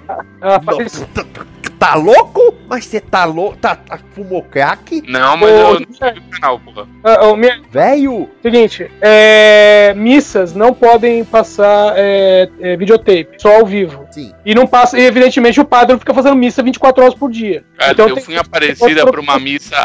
Faz- 0.61 1.07
tá, 1.78 1.94
louco? 1.94 2.54
Mas 2.68 2.85
você 2.85 3.00
tá 3.00 3.25
louco? 3.25 3.56
Tá, 3.56 3.76
tá 3.76 3.99
fumou 4.12 4.42
crack? 4.42 5.02
Não, 5.08 5.37
mas 5.37 5.50
Ô, 5.50 5.54
eu 5.54 5.80
não 5.80 6.12
vi 6.12 6.18
o 6.18 6.30
canal, 6.30 6.61
porra. 6.61 6.87
Ah, 7.04 7.26
ô, 7.26 7.37
minha- 7.37 7.62
Velho? 7.70 8.28
Seguinte, 8.42 8.90
é, 9.00 9.94
missas 9.97 10.54
não 10.54 10.75
podem 10.75 11.25
passar 11.25 11.94
é, 11.97 12.49
é, 12.61 12.76
videotape, 12.76 13.28
só 13.38 13.56
ao 13.61 13.66
vivo. 13.66 14.06
Sim. 14.11 14.32
E 14.44 14.54
não 14.54 14.66
passa, 14.66 14.99
e 14.99 15.02
evidentemente 15.04 15.61
o 15.61 15.64
padre 15.64 15.99
fica 15.99 16.12
fazendo 16.14 16.37
missa 16.37 16.62
24 16.62 17.02
horas 17.02 17.14
por 17.14 17.30
dia. 17.30 17.64
Cara, 17.78 17.92
Então 17.92 18.08
eu 18.08 18.14
tem- 18.16 18.25
fui 18.25 18.35
em 18.35 18.38
Aparecida 18.38 19.06
pra 19.06 19.20
uma 19.20 19.38
missa 19.38 19.76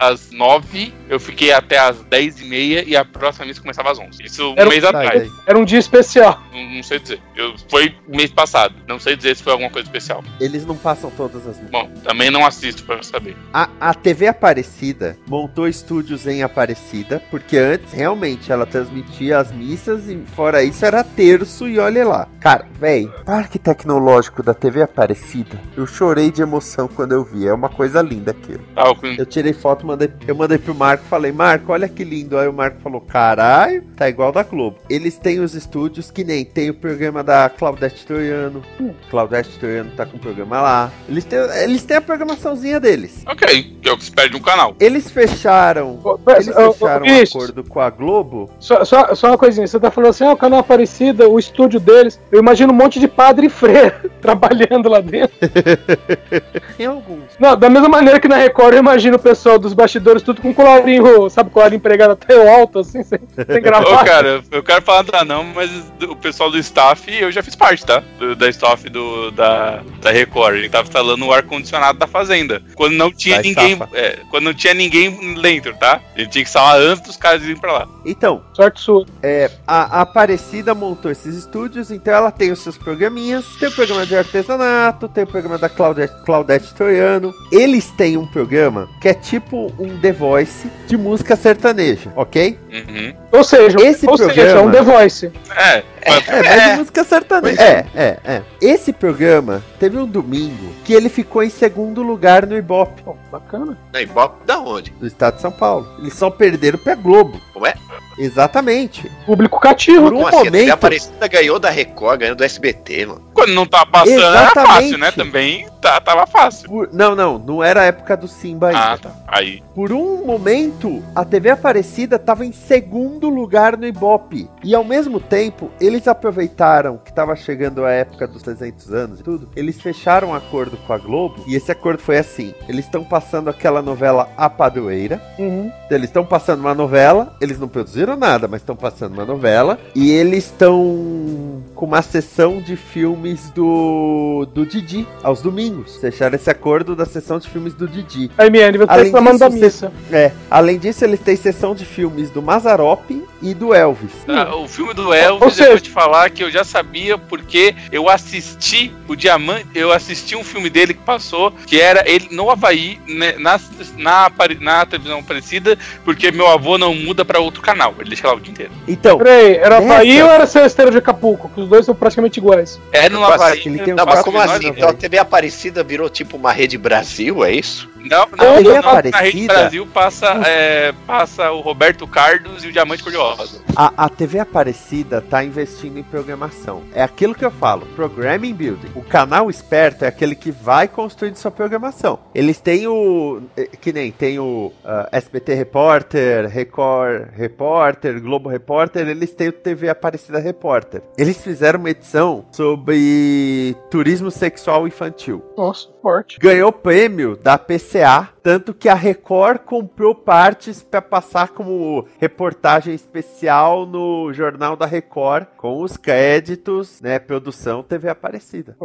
às 0.00 0.30
nove, 0.30 0.92
eu 1.08 1.18
fiquei 1.20 1.52
até 1.52 1.78
às 1.78 2.00
dez 2.04 2.40
e 2.40 2.44
meia 2.44 2.84
e 2.86 2.96
a 2.96 3.04
próxima 3.04 3.46
missa 3.46 3.60
começava 3.60 3.90
às 3.90 3.98
onze. 3.98 4.22
Isso 4.24 4.50
um 4.50 4.54
Era 4.56 4.66
um- 4.66 4.70
mês 4.70 4.82
Tá, 4.82 4.88
atrás. 4.88 5.30
Era 5.46 5.58
um 5.58 5.64
dia 5.64 5.78
especial. 5.78 6.40
Não, 6.52 6.64
não 6.76 6.82
sei 6.82 6.98
dizer. 6.98 7.20
Eu, 7.36 7.54
foi 7.68 7.94
mês 8.08 8.30
passado. 8.30 8.74
Não 8.88 8.98
sei 8.98 9.16
dizer 9.16 9.36
se 9.36 9.42
foi 9.42 9.52
alguma 9.52 9.70
coisa 9.70 9.86
especial. 9.86 10.22
Eles 10.40 10.64
não 10.64 10.76
passam 10.76 11.10
todas 11.10 11.41
todas 11.42 11.58
as 11.60 11.70
Bom, 11.70 11.88
também 12.04 12.30
não 12.30 12.44
assisto 12.46 12.84
pra 12.84 13.02
saber. 13.02 13.36
A, 13.52 13.68
a 13.80 13.94
TV 13.94 14.26
Aparecida 14.28 15.16
montou 15.26 15.66
estúdios 15.68 16.26
em 16.26 16.42
Aparecida, 16.42 17.22
porque 17.30 17.56
antes 17.56 17.92
realmente 17.92 18.50
ela 18.52 18.66
transmitia 18.66 19.38
as 19.38 19.50
missas 19.52 20.08
e 20.08 20.16
fora 20.34 20.62
isso 20.62 20.84
era 20.84 21.02
terço 21.04 21.68
e 21.68 21.78
olha 21.78 22.06
lá. 22.06 22.28
Cara, 22.40 22.66
véi, 22.78 23.08
parque 23.24 23.58
tecnológico 23.58 24.42
da 24.42 24.54
TV 24.54 24.82
Aparecida, 24.82 25.58
eu 25.76 25.86
chorei 25.86 26.30
de 26.30 26.42
emoção 26.42 26.88
quando 26.88 27.12
eu 27.12 27.24
vi, 27.24 27.46
é 27.46 27.52
uma 27.52 27.68
coisa 27.68 28.00
linda 28.02 28.30
aquilo. 28.32 28.62
Tava 28.74 28.94
com- 28.94 29.06
Eu 29.06 29.26
tirei 29.26 29.52
foto, 29.52 29.86
mandei, 29.86 30.10
eu 30.26 30.34
mandei 30.34 30.58
pro 30.58 30.74
Marco, 30.74 31.04
falei, 31.04 31.32
Marco, 31.32 31.72
olha 31.72 31.88
que 31.88 32.04
lindo. 32.04 32.36
Aí 32.38 32.48
o 32.48 32.52
Marco 32.52 32.80
falou, 32.80 33.00
caralho, 33.00 33.82
tá 33.96 34.08
igual 34.08 34.32
da 34.32 34.42
Globo. 34.42 34.78
Eles 34.88 35.16
têm 35.18 35.40
os 35.40 35.54
estúdios 35.54 36.10
que 36.10 36.24
nem 36.24 36.44
tem 36.44 36.70
o 36.70 36.74
programa 36.74 37.22
da 37.22 37.48
Claudete 37.48 38.04
Troiano. 38.06 38.62
Claudete 39.10 39.58
Troiano 39.58 39.90
tá 39.96 40.04
com 40.06 40.16
o 40.16 40.20
programa 40.20 40.60
lá. 40.60 40.90
Eles 41.08 41.24
têm, 41.32 41.62
eles 41.64 41.82
têm 41.84 41.96
a 41.96 42.00
programaçãozinha 42.00 42.78
deles. 42.78 43.22
Ok, 43.26 43.76
que 43.80 43.88
é 43.88 43.92
o 43.92 43.96
que 43.98 44.04
se 44.04 44.12
perde 44.12 44.32
de 44.32 44.36
um 44.36 44.40
canal. 44.40 44.74
Eles 44.78 45.10
fecharam. 45.10 45.98
Ô, 46.04 46.18
Eles 46.30 46.48
ô, 46.48 46.68
ô, 46.68 46.72
fecharam 46.72 47.04
um 47.04 47.08
Vinícius, 47.08 47.44
acordo 47.44 47.64
com 47.64 47.80
a 47.80 47.90
Globo. 47.90 48.50
Só, 48.58 48.84
só, 48.84 49.14
só 49.14 49.28
uma 49.28 49.38
coisinha, 49.38 49.66
você 49.66 49.80
tá 49.80 49.90
falando 49.90 50.10
assim, 50.10 50.24
ah, 50.24 50.32
o 50.32 50.36
canal 50.36 50.60
Aparecida, 50.60 51.28
o 51.28 51.38
estúdio 51.38 51.80
deles, 51.80 52.20
eu 52.30 52.38
imagino 52.38 52.72
um 52.72 52.76
monte 52.76 53.00
de 53.00 53.08
padre 53.08 53.46
e 53.46 53.50
freira 53.50 54.00
trabalhando 54.20 54.88
lá 54.88 55.00
dentro. 55.00 55.36
Tem 56.76 56.86
alguns. 56.86 57.24
Não, 57.38 57.56
da 57.56 57.68
mesma 57.70 57.88
maneira 57.88 58.20
que 58.20 58.28
na 58.28 58.36
Record 58.36 58.74
eu 58.74 58.80
imagino 58.80 59.16
o 59.16 59.20
pessoal 59.20 59.58
dos 59.58 59.72
bastidores 59.72 60.22
tudo 60.22 60.40
com 60.42 60.52
colarinho, 60.54 61.28
sabe, 61.30 61.50
colarinho 61.50 61.78
empregado 61.78 62.12
até 62.12 62.36
o 62.36 62.48
alto, 62.48 62.80
assim, 62.80 63.02
sem, 63.02 63.18
sem 63.34 63.58
Ô, 63.58 63.60
gravar. 63.60 64.04
cara, 64.04 64.42
eu 64.50 64.62
quero 64.62 64.82
falar 64.82 65.04
nada 65.04 65.24
não, 65.24 65.44
mas 65.44 65.70
o 66.08 66.16
pessoal 66.16 66.50
do 66.50 66.58
staff, 66.58 67.10
eu 67.12 67.30
já 67.32 67.42
fiz 67.42 67.54
parte, 67.56 67.84
tá? 67.84 68.02
Do- 68.18 68.36
da 68.36 68.48
staff 68.48 68.88
do, 68.88 69.30
da, 69.30 69.82
da 70.00 70.10
Record. 70.10 70.56
Ele 70.56 70.68
tava 70.68 70.84
instalando 70.88 71.21
o 71.26 71.32
ar-condicionado 71.32 71.98
da 71.98 72.06
fazenda. 72.06 72.62
Quando 72.74 72.94
não 72.94 73.10
tinha 73.12 73.36
Da 73.36 73.42
ninguém. 73.42 73.78
é, 73.94 74.18
quando 74.30 74.44
não 74.44 74.54
tinha 74.54 74.74
ninguém 74.74 75.10
dentro, 75.40 75.74
tá? 75.76 76.00
Ele 76.16 76.26
tinha 76.28 76.42
que 76.44 76.48
instalar 76.48 76.76
antes 76.80 77.02
dos 77.02 77.16
caras 77.16 77.42
irem 77.42 77.56
pra 77.56 77.72
lá. 77.72 77.88
Então, 78.04 78.42
Sorte 78.52 78.80
sua. 78.80 79.06
É, 79.22 79.50
a, 79.66 79.98
a 79.98 80.00
Aparecida 80.02 80.74
montou 80.74 81.10
esses 81.10 81.34
estúdios, 81.36 81.90
então 81.90 82.12
ela 82.12 82.30
tem 82.30 82.50
os 82.52 82.60
seus 82.60 82.76
programinhas. 82.76 83.44
Tem 83.58 83.68
o 83.68 83.72
programa 83.72 84.04
de 84.06 84.14
artesanato, 84.16 85.08
tem 85.08 85.24
o 85.24 85.26
programa 85.26 85.58
da 85.58 85.68
Claudete, 85.68 86.14
Claudete 86.24 86.74
Troiano. 86.74 87.32
Eles 87.50 87.90
têm 87.90 88.16
um 88.16 88.26
programa 88.26 88.88
que 89.00 89.08
é 89.08 89.14
tipo 89.14 89.72
um 89.78 89.98
The 90.00 90.12
Voice 90.12 90.68
de 90.86 90.96
música 90.96 91.34
sertaneja, 91.36 92.12
ok? 92.16 92.58
Uhum. 92.70 93.14
Ou 93.32 93.44
seja, 93.44 93.78
Esse 93.80 94.06
ou 94.08 94.16
seja, 94.18 94.32
programa- 94.34 94.60
é 94.60 94.62
um 94.64 94.70
The 94.70 94.82
Voice. 94.82 95.32
É, 95.56 95.82
É, 96.04 96.42
mas 96.42 96.70
de 96.70 96.76
música 96.78 97.04
sertaneja. 97.04 97.62
É, 97.62 97.86
é, 97.94 98.18
é. 98.24 98.42
Esse 98.60 98.92
programa 98.92 99.62
teve 99.78 99.96
um 99.98 100.06
domingo 100.06 100.72
que 100.84 100.92
ele 100.92 101.08
ficou 101.08 101.42
em 101.42 101.50
segundo 101.50 102.02
lugar 102.02 102.46
no 102.46 102.56
Ibope, 102.56 103.02
Pô, 103.02 103.16
bacana. 103.30 103.78
Não, 103.92 104.00
Ibope 104.00 104.44
da 104.44 104.58
onde? 104.58 104.90
do 104.92 105.06
estado 105.06 105.36
de 105.36 105.42
São 105.42 105.52
Paulo. 105.52 105.86
Eles 105.98 106.14
só 106.14 106.30
perderam 106.30 106.78
pra 106.78 106.94
Globo. 106.94 107.40
Como 107.62 107.66
é? 107.66 107.74
Exatamente. 108.18 109.10
Público 109.24 109.60
cativo. 109.60 110.02
Por 110.02 110.12
um 110.14 110.16
Como 110.16 110.26
assim? 110.28 110.36
A 110.36 110.42
TV 110.42 110.58
momento- 110.58 110.72
Aparecida 110.72 111.28
ganhou 111.28 111.58
da 111.60 111.70
Record, 111.70 112.20
ganhou 112.20 112.34
do 112.36 112.42
SBT, 112.44 113.06
mano. 113.06 113.22
quando 113.32 113.54
não 113.54 113.66
tava 113.66 113.86
passando 113.86 114.20
era 114.22 114.42
Exatamente. 114.42 114.68
fácil, 114.72 114.98
né? 114.98 115.10
Também 115.10 115.66
tá, 115.80 116.00
tava 116.00 116.26
fácil. 116.26 116.68
Por- 116.68 116.90
não, 116.92 117.14
não, 117.16 117.38
não 117.38 117.62
era 117.64 117.80
a 117.80 117.84
época 117.84 118.16
do 118.16 118.28
Simba 118.28 118.68
ainda. 118.68 118.92
Ah, 118.92 118.98
tá. 118.98 119.10
Aí. 119.26 119.62
Por 119.74 119.90
um 119.92 120.24
momento, 120.24 121.02
a 121.14 121.24
TV 121.24 121.50
Aparecida 121.50 122.16
estava 122.16 122.44
em 122.44 122.52
segundo 122.52 123.28
lugar 123.30 123.76
no 123.76 123.86
Ibope. 123.86 124.48
E 124.62 124.74
ao 124.74 124.84
mesmo 124.84 125.18
tempo, 125.18 125.70
eles 125.80 126.06
aproveitaram 126.06 126.98
que 126.98 127.10
estava 127.10 127.34
chegando 127.34 127.84
a 127.84 127.90
época 127.90 128.28
dos 128.28 128.42
300 128.42 128.92
anos 128.92 129.20
e 129.20 129.22
tudo. 129.22 129.48
Eles 129.56 129.80
fecharam 129.80 130.28
um 130.28 130.34
acordo 130.34 130.76
com 130.86 130.92
a 130.92 130.98
Globo. 130.98 131.42
E 131.46 131.56
esse 131.56 131.72
acordo 131.72 132.00
foi 132.02 132.18
assim: 132.18 132.54
eles 132.68 132.84
estão 132.84 133.02
passando 133.02 133.48
aquela 133.50 133.80
novela 133.82 134.28
A 134.36 134.48
Padroeira. 134.50 135.20
Uhum. 135.38 135.72
Então, 135.86 135.96
eles 135.98 136.10
estão 136.10 136.24
passando 136.24 136.60
uma 136.60 136.74
novela. 136.74 137.34
Eles 137.40 137.51
não 137.58 137.68
produziram 137.68 138.16
nada, 138.16 138.48
mas 138.48 138.60
estão 138.60 138.76
passando 138.76 139.14
uma 139.14 139.24
novela. 139.24 139.78
E 139.94 140.10
eles 140.10 140.44
estão 140.44 141.62
com 141.82 141.86
uma 141.86 142.00
sessão 142.00 142.60
de 142.60 142.76
filmes 142.76 143.50
do, 143.50 144.46
do 144.54 144.64
Didi 144.64 145.04
aos 145.20 145.42
domingos. 145.42 145.96
Fecharam 145.96 146.36
esse 146.36 146.48
acordo 146.48 146.94
da 146.94 147.04
sessão 147.04 147.40
de 147.40 147.48
filmes 147.48 147.74
do 147.74 147.88
Didi. 147.88 148.30
A 148.38 148.44
MN, 148.46 148.78
você 148.78 148.86
tá 148.86 148.92
Além 148.92 149.04
reclamando 149.06 149.38
da 149.40 149.48
disso, 149.48 149.60
você- 149.60 149.86
missa. 149.88 149.92
É, 150.12 150.30
além 150.48 150.78
disso, 150.78 151.04
eles 151.04 151.18
têm 151.18 151.34
sessão 151.34 151.74
de 151.74 151.84
filmes 151.84 152.30
do 152.30 152.40
Mazarop 152.40 153.10
e 153.42 153.52
do 153.52 153.74
Elvis. 153.74 154.12
Ah, 154.28 154.54
o 154.54 154.68
filme 154.68 154.94
do 154.94 155.12
Elvis, 155.12 155.58
Ou 155.58 155.64
eu 155.66 155.72
vou 155.72 155.80
te 155.80 155.90
falar 155.90 156.30
que 156.30 156.44
eu 156.44 156.52
já 156.52 156.62
sabia 156.62 157.18
porque 157.18 157.74
eu 157.90 158.08
assisti 158.08 158.94
o 159.08 159.16
Diamante, 159.16 159.66
eu 159.74 159.90
assisti 159.90 160.36
um 160.36 160.44
filme 160.44 160.70
dele 160.70 160.94
que 160.94 161.02
passou, 161.02 161.50
que 161.66 161.80
era 161.80 162.08
ele 162.08 162.28
no 162.30 162.48
Havaí, 162.48 163.00
né, 163.08 163.34
na, 163.40 163.58
na, 163.98 164.30
na 164.60 164.86
televisão 164.86 165.18
Aparecida, 165.18 165.76
porque 166.04 166.30
meu 166.30 166.46
avô 166.46 166.78
não 166.78 166.94
muda 166.94 167.24
pra 167.24 167.40
outro 167.40 167.60
canal, 167.60 167.92
ele 167.98 168.10
deixa 168.10 168.28
lá 168.28 168.34
o 168.34 168.40
dia 168.40 168.52
inteiro. 168.52 168.72
Então, 168.86 169.18
Peraí, 169.18 169.56
era 169.56 169.78
Havaí 169.78 170.22
ou 170.22 170.30
era 170.30 170.46
Celesteiro 170.46 170.92
de 170.92 170.98
Acapulco? 170.98 171.50
Dois 171.72 171.86
são 171.86 171.94
praticamente 171.94 172.38
iguais. 172.38 172.78
É 172.92 173.08
no 173.08 173.20
Como 173.20 173.32
Havaí. 173.32 173.58
assim? 173.60 173.80
Um 173.80 173.94
Não, 173.94 174.04
mas 174.04 174.20
como 174.22 174.38
assim? 174.38 174.66
Então 174.66 174.90
a? 174.90 174.92
TV 174.92 175.16
Aparecida 175.16 175.82
virou 175.82 176.10
tipo 176.10 176.36
uma 176.36 176.52
rede 176.52 176.76
Brasil, 176.76 177.42
é 177.42 177.50
isso? 177.50 177.88
Não, 178.08 178.22
A 178.22 178.26
não, 178.26 178.56
TV 178.56 178.62
não, 178.62 178.74
não, 178.74 178.82
na 178.82 178.90
Aparecida- 178.90 179.22
Rede 179.22 179.46
Brasil 179.46 179.86
passa, 179.86 180.26
é, 180.46 180.92
passa 181.06 181.50
o 181.52 181.60
Roberto 181.60 182.06
Carlos 182.06 182.64
e 182.64 182.68
o 182.68 182.72
Diamante 182.72 183.02
Cor-de-Rosa. 183.02 183.62
a, 183.76 183.92
a 184.04 184.08
TV 184.08 184.38
Aparecida 184.38 185.20
tá 185.20 185.42
investindo 185.44 185.98
em 185.98 186.02
programação. 186.02 186.82
É 186.94 187.02
aquilo 187.02 187.34
que 187.34 187.44
eu 187.44 187.50
falo, 187.50 187.86
programming 187.96 188.54
building. 188.54 188.88
O 188.94 189.02
canal 189.02 189.48
esperto 189.50 190.04
é 190.04 190.08
aquele 190.08 190.34
que 190.34 190.50
vai 190.50 190.88
construindo 190.88 191.36
sua 191.36 191.50
programação. 191.50 192.18
Eles 192.34 192.58
têm 192.60 192.86
o. 192.86 193.42
eh, 193.56 193.68
Que 193.80 193.92
nem 193.92 194.10
tem 194.12 194.38
o 194.38 194.72
ah, 194.84 195.08
SBT 195.12 195.54
Repórter, 195.54 196.48
Record 196.48 197.28
Repórter, 197.34 198.20
Globo 198.20 198.48
Repórter, 198.48 199.08
eles 199.08 199.32
têm 199.34 199.48
o 199.48 199.52
TV 199.52 199.88
Aparecida 199.88 200.38
Repórter. 200.38 201.02
Eles 201.16 201.42
fizeram 201.42 201.78
uma 201.78 201.90
edição 201.90 202.44
sobre 202.52 203.76
turismo 203.90 204.30
sexual 204.30 204.86
infantil. 204.86 205.42
Nossa, 205.56 205.88
forte. 206.00 206.38
ganhou 206.38 206.72
prêmio 206.72 207.36
da 207.36 207.56
PCA, 207.92 208.30
tanto 208.42 208.72
que 208.72 208.88
a 208.88 208.94
Record 208.94 209.60
comprou 209.60 210.14
partes 210.14 210.82
para 210.82 211.02
passar 211.02 211.48
como 211.48 212.06
reportagem 212.18 212.94
especial 212.94 213.84
no 213.84 214.32
Jornal 214.32 214.76
da 214.76 214.86
Record, 214.86 215.46
com 215.56 215.82
os 215.82 215.96
créditos, 215.96 217.00
né, 217.02 217.18
produção 217.18 217.82
TV 217.82 218.08
Aparecida. 218.08 218.76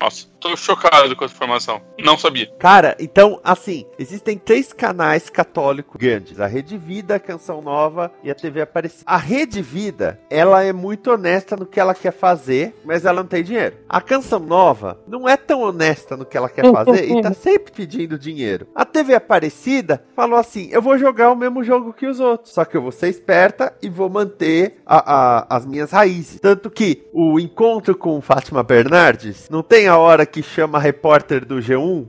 Nossa, 0.00 0.26
tô 0.40 0.56
chocado 0.56 1.14
com 1.14 1.24
essa 1.24 1.34
informação. 1.34 1.80
Não 1.98 2.18
sabia. 2.18 2.50
Cara, 2.58 2.96
então, 2.98 3.40
assim, 3.44 3.86
existem 3.98 4.36
três 4.36 4.72
canais 4.72 5.30
católicos 5.30 5.96
grandes: 5.96 6.40
a 6.40 6.46
Rede 6.46 6.76
Vida, 6.76 7.14
a 7.14 7.20
Canção 7.20 7.62
Nova 7.62 8.12
e 8.22 8.30
a 8.30 8.34
TV 8.34 8.62
Aparecida. 8.62 9.04
A 9.06 9.16
Rede 9.16 9.62
Vida, 9.62 10.20
ela 10.28 10.64
é 10.64 10.72
muito 10.72 11.10
honesta 11.10 11.56
no 11.56 11.66
que 11.66 11.78
ela 11.78 11.94
quer 11.94 12.12
fazer, 12.12 12.74
mas 12.84 13.04
ela 13.04 13.22
não 13.22 13.28
tem 13.28 13.44
dinheiro. 13.44 13.76
A 13.88 14.00
Canção 14.00 14.40
Nova 14.40 14.98
não 15.06 15.28
é 15.28 15.36
tão 15.36 15.62
honesta 15.62 16.16
no 16.16 16.26
que 16.26 16.36
ela 16.36 16.48
quer 16.48 16.70
fazer 16.72 17.08
e 17.08 17.22
tá 17.22 17.32
sempre 17.32 17.72
pedindo 17.72 18.18
dinheiro. 18.18 18.47
A 18.74 18.84
TV 18.84 19.14
Aparecida 19.14 20.02
falou 20.14 20.38
assim: 20.38 20.68
eu 20.72 20.80
vou 20.82 20.98
jogar 20.98 21.30
o 21.30 21.36
mesmo 21.36 21.62
jogo 21.62 21.92
que 21.92 22.06
os 22.06 22.20
outros, 22.20 22.52
só 22.54 22.64
que 22.64 22.76
eu 22.76 22.82
vou 22.82 22.92
ser 22.92 23.08
esperta 23.08 23.72
e 23.82 23.88
vou 23.88 24.08
manter 24.08 24.80
a- 24.86 25.14
a- 25.48 25.56
as 25.56 25.66
minhas 25.66 25.90
raízes. 25.90 26.40
Tanto 26.40 26.70
que 26.70 27.06
o 27.12 27.38
encontro 27.40 27.96
com 27.96 28.20
Fátima 28.20 28.62
Bernardes 28.62 29.48
não 29.50 29.62
tem 29.62 29.88
a 29.88 29.96
hora 29.96 30.24
que 30.26 30.42
chama 30.42 30.78
a 30.78 30.80
repórter 30.80 31.44
do 31.44 31.56
G1 31.60 31.78
Uhum. 31.78 32.08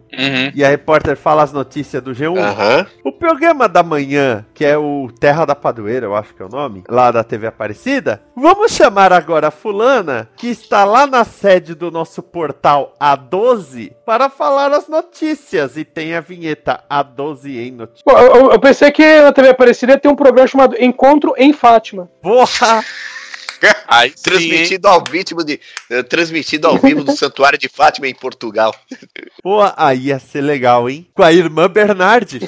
e 0.55 0.63
a 0.63 0.69
repórter 0.69 1.15
fala 1.17 1.43
as 1.43 1.51
notícias 1.51 2.01
do 2.01 2.11
G1. 2.13 2.37
Aham. 2.37 2.85
O 3.03 3.11
programa 3.11 3.67
da 3.67 3.83
manhã, 3.83 4.45
que 4.53 4.63
é 4.65 4.77
o 4.77 5.07
Terra 5.19 5.45
da 5.45 5.55
Padoeira, 5.55 6.05
eu 6.05 6.15
acho 6.15 6.33
que 6.33 6.41
é 6.41 6.45
o 6.45 6.49
nome, 6.49 6.83
lá 6.89 7.11
da 7.11 7.23
TV 7.23 7.47
Aparecida, 7.47 8.21
vamos 8.35 8.71
chamar 8.71 9.11
agora 9.13 9.47
a 9.47 9.51
fulana, 9.51 10.29
que 10.35 10.47
está 10.47 10.83
lá 10.85 11.05
na 11.07 11.23
sede 11.23 11.73
do 11.75 11.91
nosso 11.91 12.21
portal 12.23 12.93
A12, 12.99 13.93
para 14.05 14.29
falar 14.29 14.71
as 14.73 14.87
notícias. 14.87 15.77
E 15.77 15.83
tem 15.83 16.15
a 16.15 16.21
vinheta 16.29 16.83
A12 16.89 17.45
em 17.57 17.71
notícias. 17.71 18.03
Pô, 18.03 18.11
eu, 18.17 18.35
eu- 18.35 18.51
eu 18.51 18.59
pensei 18.59 18.91
que 18.91 19.21
na 19.21 19.31
TV 19.33 19.49
Aparecida 19.49 19.93
ia 19.93 19.99
ter 19.99 20.07
um 20.07 20.15
programa 20.15 20.47
chamado 20.47 20.75
Encontro 20.79 21.33
em 21.37 21.51
Fátima. 21.51 22.09
Porra! 22.21 22.83
Aí 23.89 24.11
sim? 24.15 24.23
Transmitido 24.23 24.87
ao 24.87 25.03
vivo 25.03 25.43
de, 25.43 25.59
eh, 25.89 26.01
transmitido 26.03 26.67
ao 26.67 26.77
vivo 26.77 27.03
do 27.03 27.11
Santuário 27.17 27.59
de 27.59 27.67
Fátima 27.67 28.07
em 28.07 28.13
Portugal. 28.13 28.73
Porra, 29.43 29.73
aí 29.75 30.05
ia 30.07 30.19
ser 30.19 30.39
legal, 30.41 30.89
hein? 30.89 31.05
Com 31.13 31.23
a 31.23 31.33
irmã 31.33 31.67
Bernardes. 31.67 32.41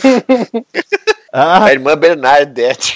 Ah, 1.34 1.66
A 1.66 1.74
irmã 1.74 1.98
Bernadette. 1.98 2.96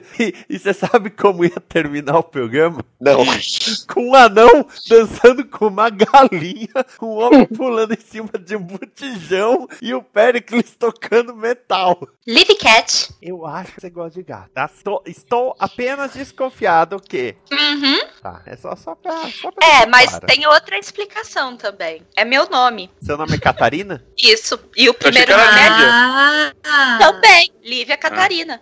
E 0.48 0.58
você 0.58 0.72
sabe 0.72 1.10
como 1.10 1.44
ia 1.44 1.60
terminar 1.68 2.18
o 2.18 2.22
programa? 2.22 2.84
Não. 3.00 3.24
Com 3.92 4.10
um 4.10 4.14
anão 4.14 4.66
dançando 4.88 5.44
com 5.46 5.66
uma 5.66 5.90
galinha, 5.90 6.68
um 7.00 7.08
homem 7.10 7.46
pulando 7.56 7.92
em 7.94 8.00
cima 8.00 8.30
de 8.38 8.56
um 8.56 8.62
botijão 8.62 9.68
e 9.80 9.94
o 9.94 10.02
Pericles 10.02 10.74
tocando 10.78 11.34
metal. 11.34 11.98
Live 12.26 12.56
Cat. 12.56 13.10
Eu 13.20 13.46
acho 13.46 13.72
que 13.72 13.80
você 13.80 13.90
gosta 13.90 14.18
de 14.18 14.22
gato. 14.22 14.50
tá? 14.52 14.70
Estou, 14.74 15.02
estou 15.06 15.56
apenas 15.58 16.12
desconfiado 16.12 17.00
que. 17.00 17.36
Uhum. 17.52 18.00
Tá, 18.22 18.42
é 18.46 18.56
só, 18.56 18.74
só 18.76 18.94
pra. 18.94 19.12
Só 19.30 19.50
pra 19.50 19.66
É, 19.66 19.86
mas 19.86 20.18
tem 20.26 20.46
outra 20.46 20.78
explicação 20.78 21.56
também. 21.56 22.02
É 22.16 22.24
meu 22.24 22.48
nome. 22.48 22.90
Seu 23.02 23.16
nome 23.16 23.34
é 23.34 23.38
Catarina? 23.38 24.04
Isso. 24.16 24.58
E 24.76 24.88
o 24.88 24.94
primeiro 24.94 25.32
nome 25.32 25.58
é 25.60 25.68
Lívia. 25.68 26.54
Ah, 26.64 26.96
também. 26.98 27.50
Lívia 27.62 27.96
Catarina. 27.96 28.60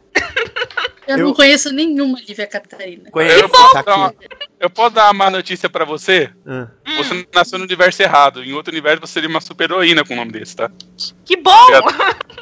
eu, 1.07 1.17
Eu- 1.23 1.29
não 1.29 1.35
conheço 1.35 1.73
nenhuma 1.73 2.19
Lívia 2.27 2.47
Catarina. 2.47 3.11
Conheço, 3.11 3.49
bom! 3.49 3.71
tá 3.73 3.81
aqui. 3.81 4.17
Eu 4.61 4.71
posso 4.71 4.95
dar 4.95 5.07
uma 5.07 5.13
má 5.13 5.31
notícia 5.31 5.69
pra 5.69 5.85
você? 5.85 6.31
Ah. 6.47 6.69
Você 6.97 7.27
nasceu 7.35 7.59
no 7.59 7.65
universo 7.65 8.01
errado. 8.01 8.45
Em 8.45 8.53
outro 8.53 8.73
universo 8.73 9.01
você 9.01 9.15
seria 9.15 9.29
uma 9.29 9.41
super 9.41 9.65
heroína 9.65 10.05
com 10.05 10.15
o 10.15 10.17
nome 10.17 10.31
desse, 10.31 10.55
tá? 10.55 10.71
Que 11.25 11.37
bom! 11.37 11.67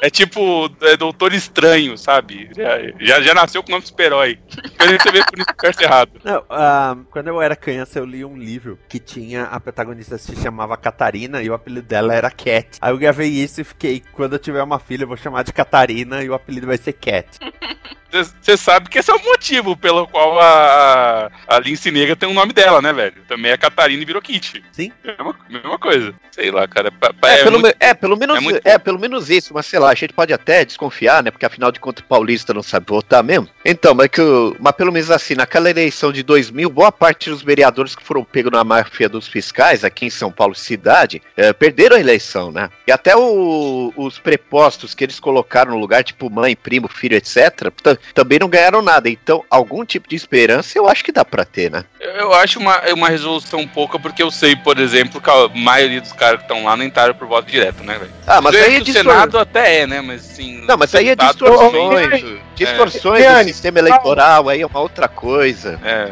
É 0.01 0.09
tipo 0.09 0.69
é 0.81 0.95
Doutor 0.95 1.33
Estranho, 1.33 1.97
sabe? 1.97 2.49
Já, 2.55 2.79
já, 2.99 3.21
já 3.21 3.33
nasceu 3.33 3.63
com 3.63 3.69
o 3.69 3.71
nome 3.71 3.81
de 3.81 3.89
super-herói. 3.89 4.39
Você 4.49 5.11
vê 5.11 5.19
no 5.19 5.43
universo 5.43 5.83
errado. 5.83 6.11
Não, 6.23 6.43
ah, 6.49 6.95
quando 7.09 7.27
eu 7.27 7.41
era 7.41 7.55
criança, 7.55 7.97
eu 7.97 8.05
li 8.05 8.23
um 8.23 8.37
livro 8.37 8.77
que 8.87 8.99
tinha 8.99 9.45
a 9.45 9.59
protagonista 9.59 10.17
se 10.17 10.35
chamava 10.35 10.77
Catarina 10.77 11.41
e 11.41 11.49
o 11.49 11.53
apelido 11.53 11.87
dela 11.87 12.13
era 12.13 12.29
Cat. 12.29 12.77
Aí 12.79 12.91
eu 12.91 12.97
gravei 12.97 13.29
isso 13.29 13.61
e 13.61 13.63
fiquei, 13.63 14.03
quando 14.13 14.33
eu 14.33 14.39
tiver 14.39 14.61
uma 14.61 14.79
filha, 14.79 15.03
eu 15.03 15.07
vou 15.07 15.17
chamar 15.17 15.43
de 15.43 15.53
Catarina 15.53 16.23
e 16.23 16.29
o 16.29 16.33
apelido 16.33 16.67
vai 16.67 16.77
ser 16.77 16.93
Cat. 16.93 17.27
Você 18.41 18.57
sabe 18.57 18.89
que 18.89 18.99
esse 18.99 19.09
é 19.09 19.13
o 19.15 19.23
motivo 19.23 19.75
pelo 19.77 20.07
qual 20.07 20.39
a, 20.39 21.31
a 21.47 21.59
Lince 21.59 21.89
Negra 21.91 22.15
tem 22.15 22.27
o 22.29 22.33
nome 22.33 22.51
dela, 22.53 22.81
né, 22.81 22.91
velho? 22.91 23.15
Também 23.27 23.51
é 23.51 23.57
Catarina 23.57 24.01
e 24.01 24.05
virou 24.05 24.21
Kit. 24.21 24.63
Sim. 24.71 24.91
Mesma, 25.03 25.35
mesma 25.49 25.79
coisa. 25.79 26.13
Sei 26.31 26.51
lá, 26.51 26.67
cara. 26.67 26.91
É, 27.23 27.33
é 27.33 27.43
pelo, 27.43 27.59
muito- 27.59 27.75
é, 27.79 27.93
pelo 27.93 28.17
menos, 28.17 28.37
é 28.65 28.71
é, 28.71 28.77
pelo 28.77 28.99
menos 28.99 29.29
isso, 29.29 29.53
mas 29.53 29.65
sei 29.65 29.79
lá, 29.79 29.91
a 29.91 29.95
gente 29.95 30.13
pode 30.13 30.33
até 30.33 30.63
desconfiar, 30.65 31.23
né? 31.23 31.31
Porque 31.31 31.45
afinal 31.45 31.71
de 31.71 31.79
contas 31.79 32.03
o 32.03 32.07
paulista 32.07 32.53
não 32.53 32.63
sabe 32.63 32.85
votar 32.89 33.23
mesmo. 33.23 33.47
Então, 33.65 33.93
mas, 33.93 34.07
que, 34.07 34.21
mas 34.59 34.73
pelo 34.75 34.91
menos 34.91 35.09
assim, 35.11 35.35
naquela 35.35 35.69
eleição 35.69 36.11
de 36.11 36.23
2000, 36.23 36.69
boa 36.69 36.91
parte 36.91 37.29
dos 37.29 37.41
vereadores 37.41 37.95
que 37.95 38.03
foram 38.03 38.23
pegos 38.23 38.51
na 38.51 38.63
máfia 38.63 39.07
dos 39.09 39.27
fiscais 39.27 39.83
aqui 39.83 40.05
em 40.05 40.09
São 40.09 40.31
Paulo 40.31 40.55
cidade 40.55 41.21
eh, 41.37 41.53
perderam 41.53 41.95
a 41.95 41.99
eleição, 41.99 42.51
né? 42.51 42.69
E 42.87 42.91
até 42.91 43.15
o- 43.15 43.93
os 43.95 44.17
prepostos 44.19 44.93
que 44.93 45.03
eles 45.03 45.19
colocaram 45.19 45.71
no 45.71 45.77
lugar, 45.79 46.03
tipo 46.03 46.29
mãe, 46.29 46.55
primo, 46.55 46.87
filho, 46.87 47.15
etc., 47.15 47.71
também 48.13 48.39
não 48.39 48.47
ganharam 48.49 48.81
nada. 48.81 49.09
Então, 49.09 49.43
algum 49.49 49.85
tipo 49.85 50.07
de 50.09 50.15
esperança 50.15 50.77
eu 50.77 50.87
acho 50.87 51.03
que 51.03 51.11
dá 51.11 51.23
pra 51.25 51.45
ter, 51.45 51.69
né? 51.71 51.83
Eu 51.99 52.33
acho 52.33 52.59
uma, 52.59 52.79
uma 52.93 53.09
resolução 53.09 53.67
pouca, 53.67 53.97
porque 53.99 54.21
eu 54.23 54.31
sei, 54.31 54.55
por 54.55 54.79
exemplo, 54.79 55.21
que 55.21 55.29
a 55.29 55.47
maioria 55.53 56.01
dos 56.01 56.13
caras 56.13 56.37
que 56.37 56.43
estão 56.43 56.63
lá 56.65 56.75
não 56.75 56.83
entraram 56.83 57.13
por 57.13 57.27
voto 57.27 57.49
direto, 57.49 57.83
né, 57.83 57.97
velho? 57.97 58.11
Ah, 58.27 58.41
mas 58.41 58.55
aí 58.55 58.75
é 58.75 58.79
distor... 58.79 59.03
Senado 59.03 59.37
até 59.37 59.81
é, 59.81 59.87
né? 59.87 60.01
Mas 60.01 60.29
assim. 60.31 60.65
Não, 60.65 60.77
mas 60.77 60.93
aí 60.95 61.09
é 61.09 61.15
distorções. 61.15 62.23
Distorções 62.55 63.23
É. 63.23 63.43
do 63.43 63.47
sistema 63.47 63.79
eleitoral, 63.79 64.49
aí 64.49 64.61
é 64.61 64.65
uma 64.65 64.79
outra 64.79 65.07
coisa. 65.07 65.79
É. 65.83 66.11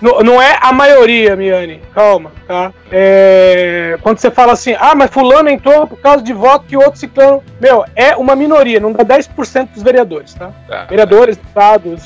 Não, 0.00 0.20
não 0.20 0.42
é 0.42 0.58
a 0.60 0.72
maioria, 0.72 1.34
Miane. 1.34 1.80
Calma, 1.94 2.32
tá? 2.46 2.72
É, 2.90 3.98
Quando 4.02 4.18
você 4.18 4.30
fala 4.30 4.52
assim, 4.52 4.74
ah, 4.78 4.94
mas 4.94 5.10
fulano 5.10 5.48
entrou 5.48 5.86
por 5.86 5.98
causa 6.00 6.22
de 6.22 6.32
voto 6.32 6.66
que 6.66 6.76
outro 6.76 6.98
ciclano. 6.98 7.42
Meu, 7.60 7.84
é 7.96 8.16
uma 8.16 8.36
minoria, 8.36 8.78
não 8.80 8.92
dá 8.92 9.04
10% 9.04 9.70
dos 9.74 9.82
vereadores, 9.82 10.34
tá? 10.34 10.50
Tá. 10.68 10.84
Vereadores, 10.84 11.27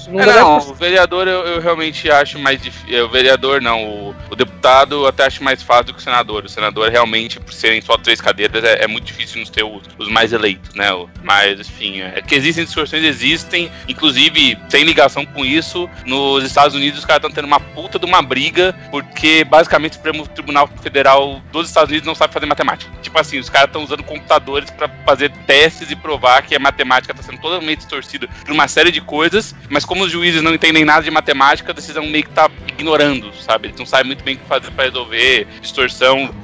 não 0.08 0.20
É, 0.20 0.26
não, 0.26 0.58
10%. 0.58 0.70
o 0.70 0.74
vereador 0.74 1.28
eu, 1.28 1.46
eu 1.46 1.60
realmente 1.60 2.10
acho 2.10 2.38
mais 2.38 2.60
difícil. 2.60 3.04
O 3.04 3.08
vereador 3.08 3.60
não, 3.60 3.84
o, 3.84 4.14
o 4.30 4.36
deputado 4.36 4.96
eu 4.96 5.06
até 5.06 5.26
acho 5.26 5.42
mais 5.42 5.62
fácil 5.62 5.86
do 5.86 5.94
que 5.94 6.00
o 6.00 6.02
senador. 6.02 6.44
O 6.44 6.48
senador 6.48 6.90
realmente, 6.90 7.38
por 7.40 7.52
serem 7.52 7.80
só 7.80 7.96
três 7.96 8.20
cadeiras, 8.20 8.62
é, 8.64 8.84
é 8.84 8.86
muito 8.86 9.04
difícil 9.04 9.40
nos 9.40 9.50
ter 9.50 9.64
os, 9.64 9.82
os 9.98 10.08
mais 10.08 10.32
eleitos, 10.32 10.74
né? 10.74 10.88
Mas, 11.22 11.60
enfim, 11.60 12.00
é 12.00 12.20
que 12.22 12.34
existem 12.34 12.64
distorções, 12.64 13.04
existem, 13.04 13.70
inclusive, 13.88 14.58
sem 14.68 14.84
ligação 14.84 15.24
com 15.24 15.44
isso, 15.44 15.88
nos 16.06 16.44
Estados 16.44 16.74
Unidos 16.74 17.00
os 17.00 17.04
caras 17.04 17.18
estão 17.18 17.30
tendo 17.30 17.46
uma 17.46 17.60
puta 17.60 17.98
de 17.98 18.06
uma 18.06 18.22
briga, 18.22 18.74
porque 18.90 19.44
basicamente 19.44 19.92
o 19.92 19.94
Supremo 19.96 20.26
Tribunal 20.26 20.68
Federal 20.82 21.40
dos 21.52 21.68
Estados 21.68 21.90
Unidos 21.90 22.06
não 22.06 22.14
sabe 22.14 22.32
fazer 22.32 22.46
matemática. 22.46 22.90
Tipo 23.02 23.18
assim, 23.18 23.38
os 23.38 23.48
caras 23.48 23.68
estão 23.68 23.84
usando 23.84 24.02
computadores 24.02 24.70
pra 24.70 24.88
fazer 25.04 25.30
testes 25.46 25.90
e 25.90 25.96
provar 25.96 26.42
que 26.42 26.54
a 26.54 26.58
matemática 26.58 27.14
tá 27.14 27.22
sendo 27.22 27.40
totalmente 27.40 27.78
distorcida 27.78 28.28
por 28.44 28.52
uma 28.52 28.68
série 28.68 28.90
de 28.90 29.00
coisas, 29.12 29.54
mas 29.68 29.84
como 29.84 30.04
os 30.04 30.10
juízes 30.10 30.40
não 30.40 30.54
entendem 30.54 30.86
nada 30.86 31.02
de 31.02 31.10
matemática, 31.10 31.70
a 31.70 31.74
decisão 31.74 32.06
meio 32.06 32.24
que 32.24 32.30
tá 32.30 32.50
ignorando, 32.66 33.30
sabe? 33.34 33.68
Eles 33.68 33.78
não 33.78 33.84
sabem 33.84 34.06
muito 34.06 34.24
bem 34.24 34.36
o 34.36 34.38
que 34.38 34.46
fazer 34.46 34.70
pra 34.70 34.86
resolver 34.86 35.46
distorção. 35.60 36.34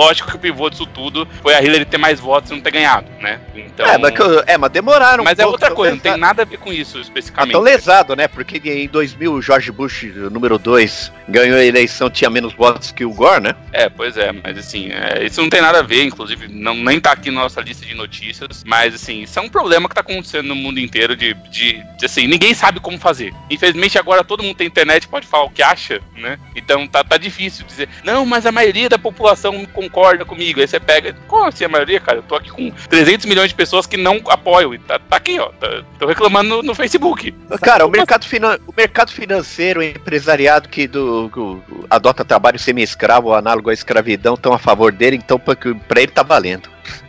Lógico 0.00 0.30
que 0.30 0.36
o 0.36 0.38
pivô 0.40 0.70
disso 0.70 0.86
tudo 0.86 1.26
foi 1.42 1.54
a 1.54 1.62
Hillary 1.62 1.84
ter 1.84 1.98
mais 1.98 2.18
votos 2.18 2.50
e 2.50 2.54
não 2.54 2.60
ter 2.60 2.70
ganhado, 2.70 3.06
né? 3.20 3.38
Então, 3.54 3.86
É, 3.86 3.98
mas, 3.98 4.14
é, 4.46 4.56
mas 4.58 4.70
demoraram. 4.70 5.22
mas 5.24 5.38
um 5.38 5.42
é 5.42 5.44
pouco, 5.44 5.52
outra 5.56 5.70
coisa, 5.74 5.92
não 5.94 6.00
tem 6.00 6.12
lesa- 6.12 6.20
nada 6.20 6.42
a 6.42 6.44
ver 6.44 6.56
com 6.58 6.72
isso 6.72 6.98
Ah, 6.98 7.00
especificamente. 7.02 7.52
tão 7.52 7.60
lesado, 7.60 8.16
né? 8.16 8.26
Porque 8.28 8.56
em 8.70 8.88
2000 8.88 9.32
o 9.34 9.42
George 9.42 9.70
Bush, 9.70 10.04
número 10.30 10.58
2, 10.58 11.12
ganhou 11.28 11.58
a 11.58 11.64
eleição, 11.64 12.08
tinha 12.08 12.30
menos 12.30 12.52
votos 12.54 12.92
que 12.92 13.04
o 13.04 13.12
Gore, 13.12 13.42
né? 13.42 13.54
É, 13.72 13.88
pois 13.88 14.16
é, 14.16 14.32
mas 14.32 14.56
assim, 14.58 14.90
é, 14.90 15.24
isso 15.24 15.40
não 15.42 15.50
tem 15.50 15.60
nada 15.60 15.80
a 15.80 15.82
ver, 15.82 16.02
inclusive, 16.04 16.48
não, 16.48 16.74
nem 16.74 16.98
tá 17.00 17.12
aqui 17.12 17.30
na 17.30 17.42
nossa 17.42 17.60
lista 17.60 17.84
de 17.84 17.94
notícias, 17.94 18.64
mas 18.64 18.94
assim, 18.94 19.22
isso 19.22 19.38
é 19.38 19.42
um 19.42 19.48
problema 19.48 19.88
que 19.88 19.94
tá 19.94 20.00
acontecendo 20.00 20.46
no 20.48 20.54
mundo 20.56 20.80
inteiro 20.80 21.14
de, 21.14 21.34
de, 21.50 21.82
de, 21.98 22.06
assim, 22.06 22.26
ninguém 22.26 22.54
sabe 22.54 22.80
como 22.80 22.98
fazer. 22.98 23.32
Infelizmente 23.50 23.98
agora 23.98 24.24
todo 24.24 24.42
mundo 24.42 24.56
tem 24.56 24.66
internet 24.66 25.06
pode 25.08 25.26
falar 25.26 25.44
o 25.44 25.50
que 25.50 25.62
acha, 25.62 26.00
né? 26.16 26.38
Então 26.56 26.86
tá, 26.86 27.02
tá 27.04 27.16
difícil 27.16 27.64
dizer, 27.66 27.88
não, 28.04 28.24
mas 28.24 28.46
a 28.46 28.52
maioria 28.52 28.88
da 28.88 28.98
população 28.98 29.64
concorda 29.90 30.24
comigo. 30.24 30.60
Aí 30.60 30.66
você 30.68 30.78
pega, 30.80 31.14
como 31.26 31.44
assim 31.44 31.64
a 31.64 31.68
maioria, 31.68 32.00
cara? 32.00 32.18
Eu 32.18 32.22
tô 32.22 32.34
aqui 32.36 32.50
com 32.50 32.70
300 32.88 33.26
milhões 33.26 33.48
de 33.48 33.54
pessoas 33.54 33.86
que 33.86 33.96
não 33.96 34.20
apoiam, 34.28 34.72
e 34.74 34.78
tá, 34.78 34.98
tá 34.98 35.16
aqui, 35.16 35.38
ó, 35.38 35.48
tá, 35.60 35.82
tô 35.98 36.06
reclamando 36.06 36.48
no, 36.48 36.62
no 36.62 36.74
Facebook. 36.74 37.34
Cara, 37.60 37.86
o 37.86 37.90
mercado, 37.90 38.24
finan 38.24 38.58
o 38.66 38.72
mercado 38.76 39.10
financeiro, 39.10 39.80
o 39.80 39.82
empresariado 39.82 40.68
que 40.68 40.86
do, 40.86 41.28
do- 41.28 41.62
adota 41.90 42.24
trabalho 42.24 42.58
semi-escravo, 42.58 43.34
análogo 43.34 43.70
à 43.70 43.74
escravidão, 43.74 44.34
estão 44.34 44.52
a 44.52 44.58
favor 44.58 44.92
dele, 44.92 45.16
então 45.16 45.38
pra, 45.38 45.54
pra 45.88 46.00
ele 46.02 46.12
tá 46.12 46.22
valendo. 46.22 46.68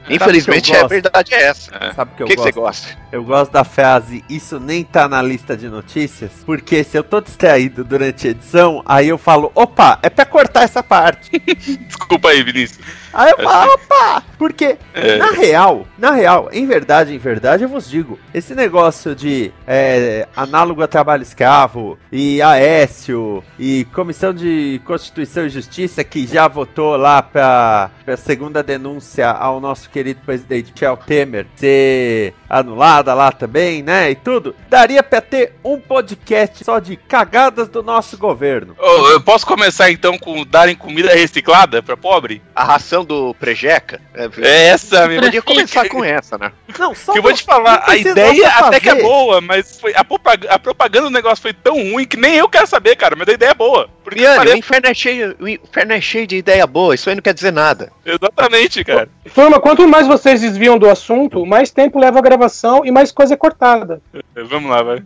Infelizmente, 0.10 0.72
a 0.72 0.82
gosto? 0.82 0.90
verdade 0.90 1.34
é 1.34 1.44
essa. 1.44 1.94
Sabe 1.96 2.12
o 2.12 2.16
que 2.16 2.24
eu 2.24 2.28
que, 2.28 2.36
que 2.36 2.42
você 2.42 2.52
gosta? 2.52 2.98
Eu 3.12 3.24
gosto 3.24 3.52
da 3.52 3.64
frase, 3.64 4.24
isso 4.30 4.60
nem 4.60 4.84
tá 4.84 5.08
na 5.08 5.22
lista 5.22 5.56
de 5.56 5.70
notícias, 5.70 6.32
porque 6.46 6.84
se 6.84 6.98
eu 6.98 7.04
tô 7.04 7.22
distraído 7.22 7.84
durante 7.84 8.28
a 8.28 8.32
edição, 8.32 8.82
aí 8.86 9.08
eu 9.08 9.18
falo, 9.18 9.52
opa, 9.56 10.00
é 10.02 10.10
pra 10.10 10.26
cortar 10.26 10.64
essa 10.64 10.82
parte. 10.84 11.32
Desculpa 11.88 12.30
aí, 12.30 12.44
Vinícius. 12.44 12.80
Aí 13.14 13.32
eu 13.32 13.44
falo, 13.44 13.74
opa! 13.74 14.24
Porque, 14.38 14.78
É. 14.94 15.18
na 15.18 15.32
real, 15.32 15.86
na 15.98 16.12
real, 16.12 16.50
em 16.52 16.66
verdade, 16.66 17.14
em 17.14 17.18
verdade, 17.18 17.64
eu 17.64 17.70
vos 17.70 17.88
digo, 17.90 18.18
esse 18.34 18.56
negócio 18.56 19.14
de 19.16 19.52
é, 19.68 20.28
análogo 20.36 20.82
a 20.82 20.88
trabalho 20.88 21.22
escravo, 21.22 21.98
e 22.12 22.42
Aécio, 22.42 23.44
e 23.60 23.86
Comissão 23.94 24.34
de 24.34 24.82
Constituição 24.86 25.46
e 25.46 25.50
Justiça, 25.50 26.04
que 26.04 26.26
já 26.26 26.48
votou 26.48 26.96
lá 26.98 27.22
pra, 27.22 27.92
pra 28.04 28.18
segunda 28.18 28.64
denúncia 28.64 29.30
ao 29.30 29.60
nosso 29.60 29.90
querido 29.90 30.22
presidente 30.26 30.72
Michel 30.72 30.98
Temer 30.98 31.46
ser 31.56 32.34
anulada 32.50 33.14
lá 33.14 33.32
também, 33.32 33.84
né, 33.84 34.10
e 34.12 34.16
tudo, 34.16 34.56
daria 34.70 35.04
pra 35.04 35.22
ter 35.22 35.54
um 35.64 35.80
podcast 35.80 36.64
só 36.64 36.80
de 36.80 36.96
cagadas 36.96 37.68
do 37.70 37.84
nosso 37.84 38.18
governo. 38.18 38.76
Eu 39.12 39.22
posso 39.22 39.46
começar 39.46 39.92
então 39.92 40.18
com 40.18 40.44
darem 40.46 40.76
comida 40.76 41.14
reciclada 41.14 41.84
pra 41.84 41.96
pobre? 41.96 42.42
A 42.56 42.64
ração 42.64 43.01
do 43.04 43.34
Prejeca? 43.36 44.00
É, 44.14 44.30
É 44.42 44.68
essa 44.68 45.08
mesmo. 45.08 45.24
podia 45.24 45.42
começar 45.42 45.88
com 45.90 46.04
essa, 46.04 46.38
né? 46.38 46.52
Não, 46.80 46.94
só 46.96 47.14
Que 47.14 47.20
eu 47.20 47.24
vou 47.24 47.34
te 47.34 47.44
falar, 47.44 47.84
a 47.88 47.96
ideia 47.96 48.50
até 48.50 48.80
que 48.80 48.90
é 48.90 49.02
boa, 49.02 49.42
mas 49.42 49.80
foi, 49.80 49.94
a, 49.96 50.04
propag- 50.04 50.48
a 50.50 50.58
propaganda 50.60 51.06
do 51.08 51.14
negócio 51.14 51.42
foi 51.42 51.54
tão 51.54 51.76
ruim 51.76 52.06
que 52.06 52.18
nem 52.18 52.36
eu 52.36 52.48
quero 52.50 52.68
saber, 52.68 52.96
cara, 52.96 53.16
mas 53.18 53.28
a 53.28 53.34
ideia 53.34 53.52
é 53.52 53.56
boa. 53.56 53.90
Porque 54.04 54.20
Viane, 54.20 54.36
o 54.36 54.38
parece- 54.40 54.58
inferno, 54.58 54.88
é 54.88 54.94
cheio, 54.94 55.36
o 55.40 55.48
inferno 55.48 55.94
é 55.94 56.02
cheio 56.02 56.28
de 56.28 56.38
ideia 56.38 56.66
boa, 56.68 56.96
isso 56.96 57.10
aí 57.10 57.16
não 57.16 57.22
quer 57.22 57.34
dizer 57.34 57.52
nada. 57.52 57.92
Exatamente, 58.06 58.84
cara. 58.84 59.10
Turma, 59.34 59.60
quanto 59.60 59.88
mais 59.88 60.08
vocês 60.08 60.42
desviam 60.42 60.78
do 60.78 60.90
assunto, 60.90 61.46
mais 61.46 61.72
tempo 61.72 62.00
leva 62.00 62.20
a 62.20 62.22
gravação 62.22 62.86
e 62.86 62.92
mais 62.92 63.12
coisa 63.12 63.34
é 63.34 63.38
cortada. 63.38 64.02
Vamos 64.36 64.70
lá, 64.70 64.82
vai. 64.84 65.04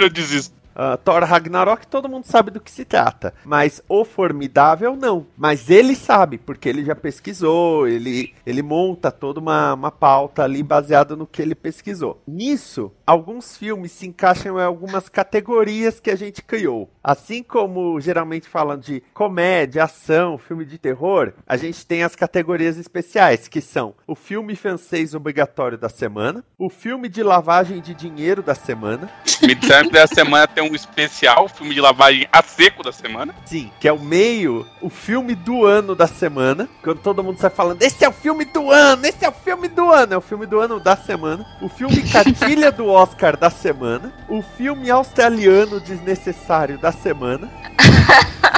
Eu 0.00 0.08
desisto. 0.10 0.56
Ah, 0.78 0.96
Thor 0.96 1.24
Ragnarok, 1.24 1.88
todo 1.88 2.08
mundo 2.08 2.24
sabe 2.24 2.52
do 2.52 2.60
que 2.60 2.70
se 2.70 2.84
trata. 2.84 3.34
Mas 3.44 3.82
o 3.88 4.04
Formidável, 4.04 4.94
não. 4.94 5.26
Mas 5.36 5.68
ele 5.68 5.96
sabe, 5.96 6.38
porque 6.38 6.68
ele 6.68 6.84
já 6.84 6.94
pesquisou, 6.94 7.88
ele, 7.88 8.32
ele 8.46 8.62
monta 8.62 9.10
toda 9.10 9.40
uma, 9.40 9.74
uma 9.74 9.90
pauta 9.90 10.44
ali 10.44 10.62
baseada 10.62 11.16
no 11.16 11.26
que 11.26 11.42
ele 11.42 11.56
pesquisou. 11.56 12.22
Nisso, 12.24 12.92
alguns 13.04 13.56
filmes 13.56 13.90
se 13.90 14.06
encaixam 14.06 14.60
em 14.60 14.62
algumas 14.62 15.08
categorias 15.08 15.98
que 15.98 16.12
a 16.12 16.16
gente 16.16 16.42
criou. 16.42 16.88
Assim 17.02 17.42
como 17.42 18.00
geralmente 18.00 18.48
falando 18.48 18.82
de 18.82 19.02
comédia, 19.12 19.82
ação, 19.82 20.38
filme 20.38 20.64
de 20.64 20.78
terror, 20.78 21.32
a 21.46 21.56
gente 21.56 21.84
tem 21.84 22.04
as 22.04 22.14
categorias 22.14 22.76
especiais, 22.76 23.48
que 23.48 23.60
são 23.60 23.94
o 24.06 24.14
filme 24.14 24.54
francês 24.54 25.12
obrigatório 25.12 25.76
da 25.76 25.88
semana, 25.88 26.44
o 26.56 26.70
filme 26.70 27.08
de 27.08 27.22
lavagem 27.22 27.80
de 27.80 27.94
dinheiro 27.94 28.42
da 28.42 28.54
semana, 28.54 29.10
Midsamp 29.42 29.90
da 29.90 30.06
semana 30.06 30.46
tem 30.46 30.62
um 30.62 30.67
especial, 30.76 31.48
filme 31.48 31.74
de 31.74 31.80
lavagem 31.80 32.26
a 32.32 32.42
seco 32.42 32.82
da 32.82 32.92
semana. 32.92 33.34
sim, 33.44 33.70
que 33.80 33.88
é 33.88 33.92
o 33.92 33.98
meio, 33.98 34.66
o 34.80 34.90
filme 34.90 35.34
do 35.34 35.64
ano 35.64 35.94
da 35.94 36.06
semana, 36.06 36.68
quando 36.82 36.98
todo 37.00 37.22
mundo 37.22 37.38
sai 37.38 37.50
falando, 37.50 37.82
esse 37.82 38.04
é 38.04 38.08
o 38.08 38.12
filme 38.12 38.44
do 38.44 38.70
ano, 38.70 39.06
esse 39.06 39.24
é 39.24 39.28
o 39.28 39.32
filme 39.32 39.68
do 39.68 39.90
ano, 39.90 40.14
é 40.14 40.16
o 40.16 40.20
filme 40.20 40.46
do 40.46 40.60
ano 40.60 40.80
da 40.80 40.96
semana, 40.96 41.46
o 41.60 41.68
filme 41.68 42.02
cartilha 42.08 42.70
do 42.70 42.88
Oscar 42.88 43.36
da 43.36 43.50
semana, 43.50 44.12
o 44.28 44.42
filme 44.42 44.90
australiano 44.90 45.80
desnecessário 45.80 46.78
da 46.78 46.92
semana, 46.92 47.50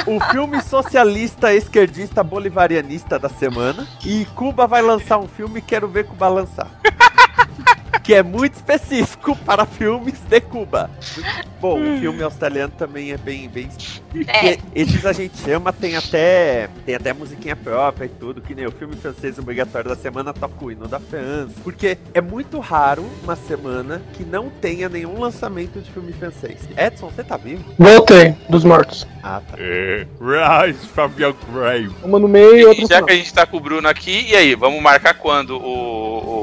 o 0.05 0.19
filme 0.31 0.61
socialista 0.61 1.53
esquerdista 1.53 2.23
bolivarianista 2.23 3.19
da 3.19 3.29
semana 3.29 3.87
e 4.03 4.25
Cuba 4.35 4.65
vai 4.67 4.81
lançar 4.81 5.17
um 5.17 5.27
filme 5.27 5.61
Quero 5.61 5.87
ver 5.87 6.05
Cuba 6.05 6.27
lançar. 6.27 6.67
Que 8.03 8.13
é 8.13 8.23
muito 8.23 8.55
específico 8.55 9.35
para 9.45 9.65
filmes 9.65 10.19
de 10.19 10.41
Cuba. 10.41 10.89
Bom, 11.59 11.79
o 11.79 11.99
filme 11.99 12.23
australiano 12.23 12.73
também 12.77 13.11
é 13.11 13.17
bem, 13.17 13.47
bem 13.47 13.69
É. 14.27 14.53
e 14.53 14.59
esses 14.75 15.05
a 15.05 15.13
gente 15.13 15.37
chama, 15.37 15.71
tem 15.71 15.95
até 15.95 16.69
tem 16.85 16.95
até 16.95 17.13
musiquinha 17.13 17.55
própria 17.55 18.05
e 18.05 18.09
tudo, 18.09 18.41
que 18.41 18.55
nem 18.55 18.65
o 18.65 18.71
filme 18.71 18.95
francês 18.95 19.37
obrigatório 19.37 19.89
da 19.89 19.95
semana 19.95 20.33
toca 20.33 20.65
o 20.65 20.71
hino 20.71 20.87
da 20.87 20.99
França. 20.99 21.53
Porque 21.63 21.97
é 22.13 22.21
muito 22.21 22.59
raro 22.59 23.05
uma 23.23 23.35
semana 23.35 24.01
que 24.13 24.23
não 24.23 24.49
tenha 24.49 24.89
nenhum 24.89 25.19
lançamento 25.19 25.79
de 25.79 25.91
filme 25.91 26.11
francês. 26.13 26.59
Edson, 26.77 27.09
você 27.09 27.23
tá 27.23 27.37
vivo? 27.37 27.63
Voltei, 27.77 28.35
dos 28.49 28.63
mortos. 28.63 29.07
Ah, 29.23 29.41
tá. 29.47 29.55
Rise 29.57 30.87
from 30.87 31.11
your 31.19 31.35
grave. 31.53 31.91
Uma 32.03 32.17
no 32.17 32.27
meio 32.27 32.57
e 32.57 32.65
outra 32.65 32.79
E 32.79 32.81
no 32.81 32.87
já 32.89 33.01
que 33.03 33.11
a 33.11 33.15
gente 33.15 33.33
tá 33.33 33.45
com 33.45 33.57
o 33.57 33.59
Bruno 33.59 33.87
aqui, 33.87 34.27
e 34.29 34.35
aí, 34.35 34.55
vamos 34.55 34.81
marcar 34.81 35.13
quando 35.13 35.51
o, 35.57 35.61
o, 35.63 36.40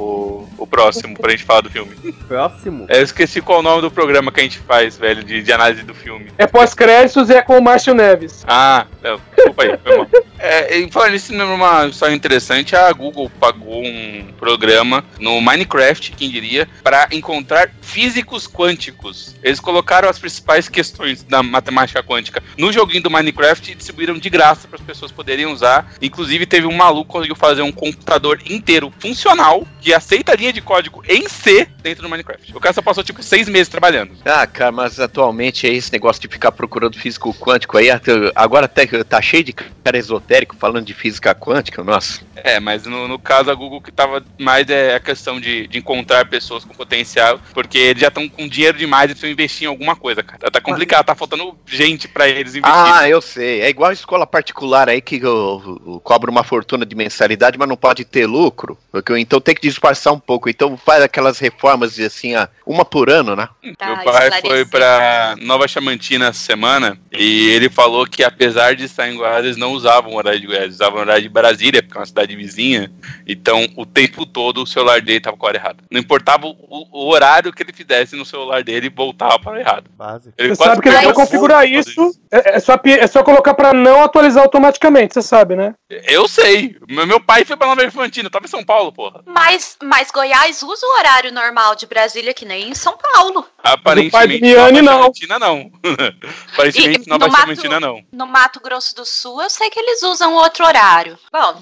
o 0.59 0.67
próximo 0.67 1.17
pra 1.17 1.31
gente 1.31 1.45
falar 1.45 1.63
do 1.63 1.71
filme? 1.71 1.95
Próximo. 2.27 2.87
Eu 2.89 3.03
esqueci 3.03 3.41
qual 3.41 3.59
é 3.59 3.61
o 3.61 3.63
nome 3.63 3.83
do 3.83 3.91
programa 3.91 4.31
que 4.31 4.41
a 4.41 4.43
gente 4.43 4.59
faz, 4.59 4.99
velho, 4.99 5.25
de, 5.25 5.43
de 5.43 5.53
análise 5.53 5.83
do 5.83 5.95
filme. 5.95 6.31
É 6.37 6.47
pós-créditos 6.47 7.31
e 7.31 7.35
é 7.35 7.43
com 7.43 7.59
o 7.59 7.63
Márcio 7.63 7.95
Neves. 7.95 8.45
Ah, 8.47 8.87
não, 9.03 9.21
desculpa 9.35 9.63
aí, 9.63 9.79
foi 9.83 9.97
mal. 9.97 10.07
É, 10.51 10.79
e 10.79 10.91
falando 10.91 11.13
nisso, 11.13 11.31
uma 11.35 11.87
história 11.89 12.15
interessante, 12.15 12.75
a 12.75 12.91
Google 12.91 13.31
pagou 13.39 13.85
um 13.85 14.33
programa 14.39 15.05
no 15.21 15.39
Minecraft, 15.43 16.13
quem 16.13 16.31
diria, 16.31 16.67
para 16.83 17.07
encontrar 17.13 17.71
físicos 17.83 18.49
quânticos. 18.49 19.37
Eles 19.43 19.61
colocaram 19.61 20.09
as 20.09 20.19
principais 20.19 20.67
questões 20.67 21.23
da 21.23 21.43
matemática 21.43 22.03
quântica 22.03 22.43
no 22.57 22.73
joguinho 22.73 23.03
do 23.03 23.11
Minecraft 23.11 23.71
e 23.71 23.75
distribuíram 23.75 24.15
de 24.15 24.31
graça 24.31 24.67
para 24.67 24.79
as 24.79 24.85
pessoas 24.85 25.13
poderem 25.13 25.45
usar. 25.45 25.93
Inclusive, 26.01 26.47
teve 26.47 26.67
um 26.67 26.73
maluco 26.73 27.09
que 27.09 27.13
conseguiu 27.13 27.37
fazer 27.37 27.61
um 27.61 27.73
computador 27.73 28.41
inteiro 28.49 28.91
funcional 28.99 29.67
que 29.83 29.93
aceita 29.93 30.33
a 30.33 30.37
linha 30.37 30.53
de 30.53 30.63
código 30.63 31.03
em 31.07 31.29
C 31.29 31.69
dentro 31.83 32.05
do 32.05 32.09
Minecraft. 32.09 32.57
O 32.57 32.61
cara 32.61 32.73
só 32.73 32.81
passou 32.81 33.05
tipo 33.05 33.23
seis 33.23 33.51
meses 33.51 33.69
trabalhando. 33.69 34.13
Ah, 34.25 34.47
cara, 34.47 34.73
mas 34.73 34.99
atualmente 34.99 35.67
é 35.67 35.75
esse 35.75 35.93
negócio 35.93 36.23
de 36.23 36.29
ficar 36.29 36.53
procurando 36.53 36.99
físico 36.99 37.35
quântico 37.35 37.77
aí. 37.77 37.89
Agora 38.35 38.65
até 38.65 38.87
tá 39.05 39.21
cheio 39.21 39.45
de 39.45 39.53
cara 39.53 39.99
esotérico 39.99 40.38
falando 40.59 40.85
de 40.87 40.95
física 40.95 41.35
quântica, 41.35 41.83
nossa. 41.83 42.21
É, 42.37 42.61
mas 42.61 42.85
no, 42.87 43.09
no 43.09 43.19
caso 43.19 43.51
a 43.51 43.55
Google 43.55 43.81
que 43.81 43.91
tava 43.93 44.23
mais 44.39 44.69
é 44.71 44.95
a 44.95 45.01
questão 45.01 45.41
de, 45.41 45.67
de 45.67 45.79
encontrar 45.79 46.29
pessoas 46.29 46.65
com 46.65 46.75
potencial, 46.75 47.41
porque 47.53 47.79
eles 47.79 48.01
já 48.01 48.09
estão 48.09 48.29
com 48.29 48.47
dinheiro 48.49 48.79
demais 48.79 49.05
e 49.11 49.15
precisam 49.15 49.31
investir 49.31 49.65
em 49.65 49.69
alguma 49.69 49.97
coisa, 49.97 50.23
cara. 50.23 50.51
Tá 50.51 50.61
complicado, 50.61 51.07
tá 51.07 51.15
faltando 51.15 51.57
gente 51.67 52.07
pra 52.09 52.29
eles 52.29 52.55
investirem. 52.55 52.93
Ah, 52.93 53.09
eu 53.09 53.21
sei. 53.21 53.61
É 53.63 53.69
igual 53.69 53.93
escola 53.93 54.27
particular 54.27 54.89
aí 54.89 55.01
que 55.01 55.25
o- 55.25 55.81
o- 55.85 56.01
cobra 56.01 56.31
uma 56.31 56.45
fortuna 56.45 56.85
de 56.87 56.95
mensalidade, 56.95 57.59
mas 57.59 57.69
não 57.69 57.77
pode 57.77 58.05
ter 58.05 58.27
lucro. 58.27 58.79
Porque- 58.93 59.19
Então 59.19 59.41
tem 59.41 59.55
que 59.55 59.63
disfarçar 59.63 60.13
um 60.13 60.19
pouco. 60.21 60.49
Então 60.49 60.77
faz 60.77 61.03
aquelas 61.03 61.39
reformas 61.39 61.95
de 61.95 62.05
assim, 62.05 62.35
ah, 62.35 62.49
uma 62.67 62.85
por 62.85 63.11
ano, 63.11 63.35
né? 63.37 63.49
Tá 63.77 63.87
Meu 63.87 64.05
pai 64.05 64.31
foi 64.41 64.65
pra 64.65 65.37
Nova 65.41 65.67
Chamantina 65.69 66.27
essa 66.29 66.39
semana 66.41 66.99
e 67.13 67.49
ele 67.51 67.69
falou 67.69 68.07
que 68.07 68.23
apesar 68.23 68.75
de 68.75 68.85
estar 68.85 69.09
em 69.09 69.19
eles 69.39 69.57
não 69.57 69.73
usavam 69.73 70.18
horário 70.19 70.41
de 70.41 70.47
Goiás, 70.47 70.75
usavam 70.75 70.99
o 70.99 71.03
horário 71.03 71.23
de 71.23 71.29
Brasília, 71.29 71.83
porque 71.83 71.97
é 71.97 72.01
uma 72.01 72.07
cidade 72.07 72.37
vizinha. 72.37 72.91
Então, 73.27 73.67
o 73.77 73.85
tempo 73.85 74.25
todo 74.25 74.63
o 74.63 74.67
celular 74.67 75.01
dele 75.01 75.21
tava 75.21 75.37
com 75.37 75.47
a 75.47 75.49
hora 75.49 75.59
errada. 75.59 75.85
Não 75.91 76.01
importava 76.01 76.47
o, 76.47 76.57
o 76.93 77.09
horário 77.09 77.53
que 77.53 77.63
ele 77.63 77.73
fizesse 77.73 78.17
no 78.17 78.25
celular 78.25 78.63
dele, 78.63 78.89
voltava 78.89 79.39
para 79.39 79.53
o 79.53 79.57
errado. 79.57 79.91
Básico. 79.97 80.35
Ele 80.39 80.55
Você 80.55 80.65
sabe 80.65 80.83
que 80.83 80.91
dá 80.91 81.01
pra 81.01 81.11
o 81.11 81.15
configurar 81.15 81.63
causa 81.63 81.79
isso. 81.79 82.21
É, 82.31 82.57
é 82.57 82.61
só, 82.61 82.79
é 82.85 83.07
só 83.07 83.23
colocar 83.23 83.55
pra 83.55 83.73
não 83.73 84.03
atualizar 84.03 84.43
automaticamente, 84.43 85.15
você 85.15 85.23
sabe, 85.23 85.57
né? 85.57 85.75
Eu 85.89 86.29
sei. 86.29 86.77
Meu 86.89 87.07
meu 87.07 87.21
pai 87.21 87.45
foi 87.45 87.57
pra 87.57 87.67
Nova 87.67 87.85
Infantina, 87.85 88.31
tava 88.31 88.45
em 88.45 88.49
São 88.49 88.65
Paulo, 88.65 88.93
porra. 88.93 89.23
Mas, 89.27 89.77
mas 89.83 90.11
Goiás 90.11 90.63
usa 90.63 90.87
o 90.87 90.99
horário 90.99 91.33
normal 91.33 91.75
de 91.75 91.87
Brasília, 91.87 92.35
que 92.35 92.45
nem 92.45 92.69
em 92.69 92.75
São 92.75 92.97
Paulo. 92.97 93.47
Aparentemente, 93.63 94.41
Miane, 94.41 94.81
Nova 94.83 94.83
não. 94.83 94.99
Chamantina 95.03 95.39
não. 95.39 95.71
Aparentemente, 96.53 97.03
E 97.07 97.09
Nova 97.11 97.27
no 97.27 97.33
mato- 97.33 97.41
Chamantina 97.43 97.81
não. 97.81 98.03
No 98.13 98.27
Mato 98.27 98.61
Grosso 98.61 98.95
do 98.95 99.05
Sul, 99.05 99.43
eu 99.43 99.51
sei 99.51 99.69
que 99.71 99.79
eles 99.81 100.03
usam 100.03 100.35
outro 100.35 100.65
horário. 100.65 101.19
Bom, 101.33 101.59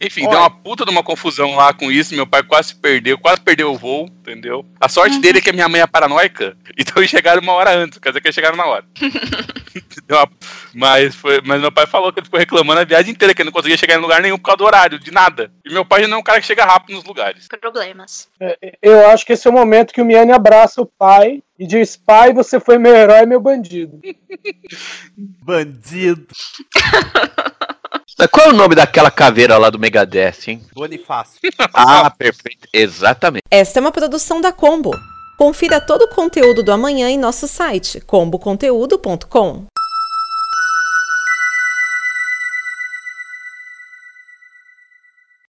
Enfim, 0.00 0.22
Olha. 0.22 0.30
deu 0.30 0.38
uma 0.40 0.50
puta 0.50 0.84
de 0.84 0.90
uma 0.90 1.02
confusão 1.02 1.54
lá 1.56 1.72
com 1.74 1.90
isso. 1.92 2.14
Meu 2.14 2.26
pai 2.26 2.42
quase 2.42 2.74
perdeu, 2.74 3.18
quase 3.18 3.40
perdeu 3.40 3.70
o 3.72 3.76
voo, 3.76 4.06
entendeu? 4.06 4.64
A 4.80 4.88
sorte 4.88 5.16
Uhum. 5.16 5.20
dele 5.20 5.38
é 5.38 5.40
que 5.42 5.50
a 5.50 5.52
minha 5.52 5.68
mãe 5.68 5.80
é 5.82 5.86
paranoica, 5.86 6.56
então 6.78 6.94
eles 6.96 7.10
chegaram 7.10 7.42
uma 7.42 7.52
hora 7.52 7.70
antes, 7.76 7.98
quer 7.98 8.08
dizer 8.10 8.20
que 8.20 8.28
eles 8.28 8.34
chegaram 8.34 8.56
na 8.56 8.64
hora. 8.66 8.84
Uma- 10.10 10.28
mas, 10.74 11.14
foi, 11.14 11.40
mas 11.44 11.60
meu 11.60 11.70
pai 11.70 11.86
falou 11.86 12.12
que 12.12 12.18
ele 12.18 12.24
ficou 12.26 12.40
reclamando 12.40 12.80
a 12.80 12.84
viagem 12.84 13.12
inteira, 13.12 13.32
que 13.32 13.42
ele 13.42 13.46
não 13.48 13.52
conseguia 13.52 13.76
chegar 13.76 13.94
em 13.96 14.00
lugar 14.00 14.20
nenhum 14.20 14.36
por 14.36 14.44
causa 14.46 14.56
do 14.58 14.64
horário, 14.64 14.98
de 14.98 15.12
nada. 15.12 15.52
E 15.64 15.72
meu 15.72 15.84
pai 15.84 16.00
já 16.02 16.08
não 16.08 16.16
é 16.16 16.20
um 16.20 16.22
cara 16.24 16.40
que 16.40 16.46
chega 16.46 16.64
rápido 16.64 16.96
nos 16.96 17.04
lugares. 17.04 17.46
problemas. 17.60 18.28
É, 18.40 18.56
Eu 18.82 19.06
acho 19.10 19.24
que 19.24 19.32
esse 19.34 19.46
é 19.46 19.50
o 19.50 19.54
momento 19.54 19.92
que 19.94 20.00
o 20.02 20.04
Miane 20.04 20.32
abraça 20.32 20.82
o 20.82 20.86
pai 20.86 21.40
e 21.56 21.64
diz: 21.66 21.96
Pai, 21.96 22.32
você 22.32 22.58
foi 22.58 22.78
meu 22.78 22.94
herói, 22.96 23.24
meu 23.26 23.40
bandido. 23.40 24.00
Bandido. 25.16 26.26
Mas 28.18 28.28
Qual 28.28 28.46
é 28.46 28.50
o 28.50 28.52
nome 28.52 28.74
daquela 28.74 29.10
caveira 29.10 29.56
lá 29.56 29.70
do 29.70 29.78
Megadeth, 29.78 30.48
hein? 30.48 30.62
Bonifácio. 30.74 31.40
Ah, 31.72 32.10
perfeito. 32.10 32.68
Exatamente. 32.72 33.44
Esta 33.50 33.78
é 33.78 33.80
uma 33.80 33.92
produção 33.92 34.40
da 34.40 34.52
Combo. 34.52 34.90
Confira 35.38 35.80
todo 35.80 36.02
o 36.02 36.08
conteúdo 36.08 36.62
do 36.62 36.72
amanhã 36.72 37.08
em 37.08 37.18
nosso 37.18 37.48
site 37.48 38.00
comboconteúdo.com. 38.00 39.69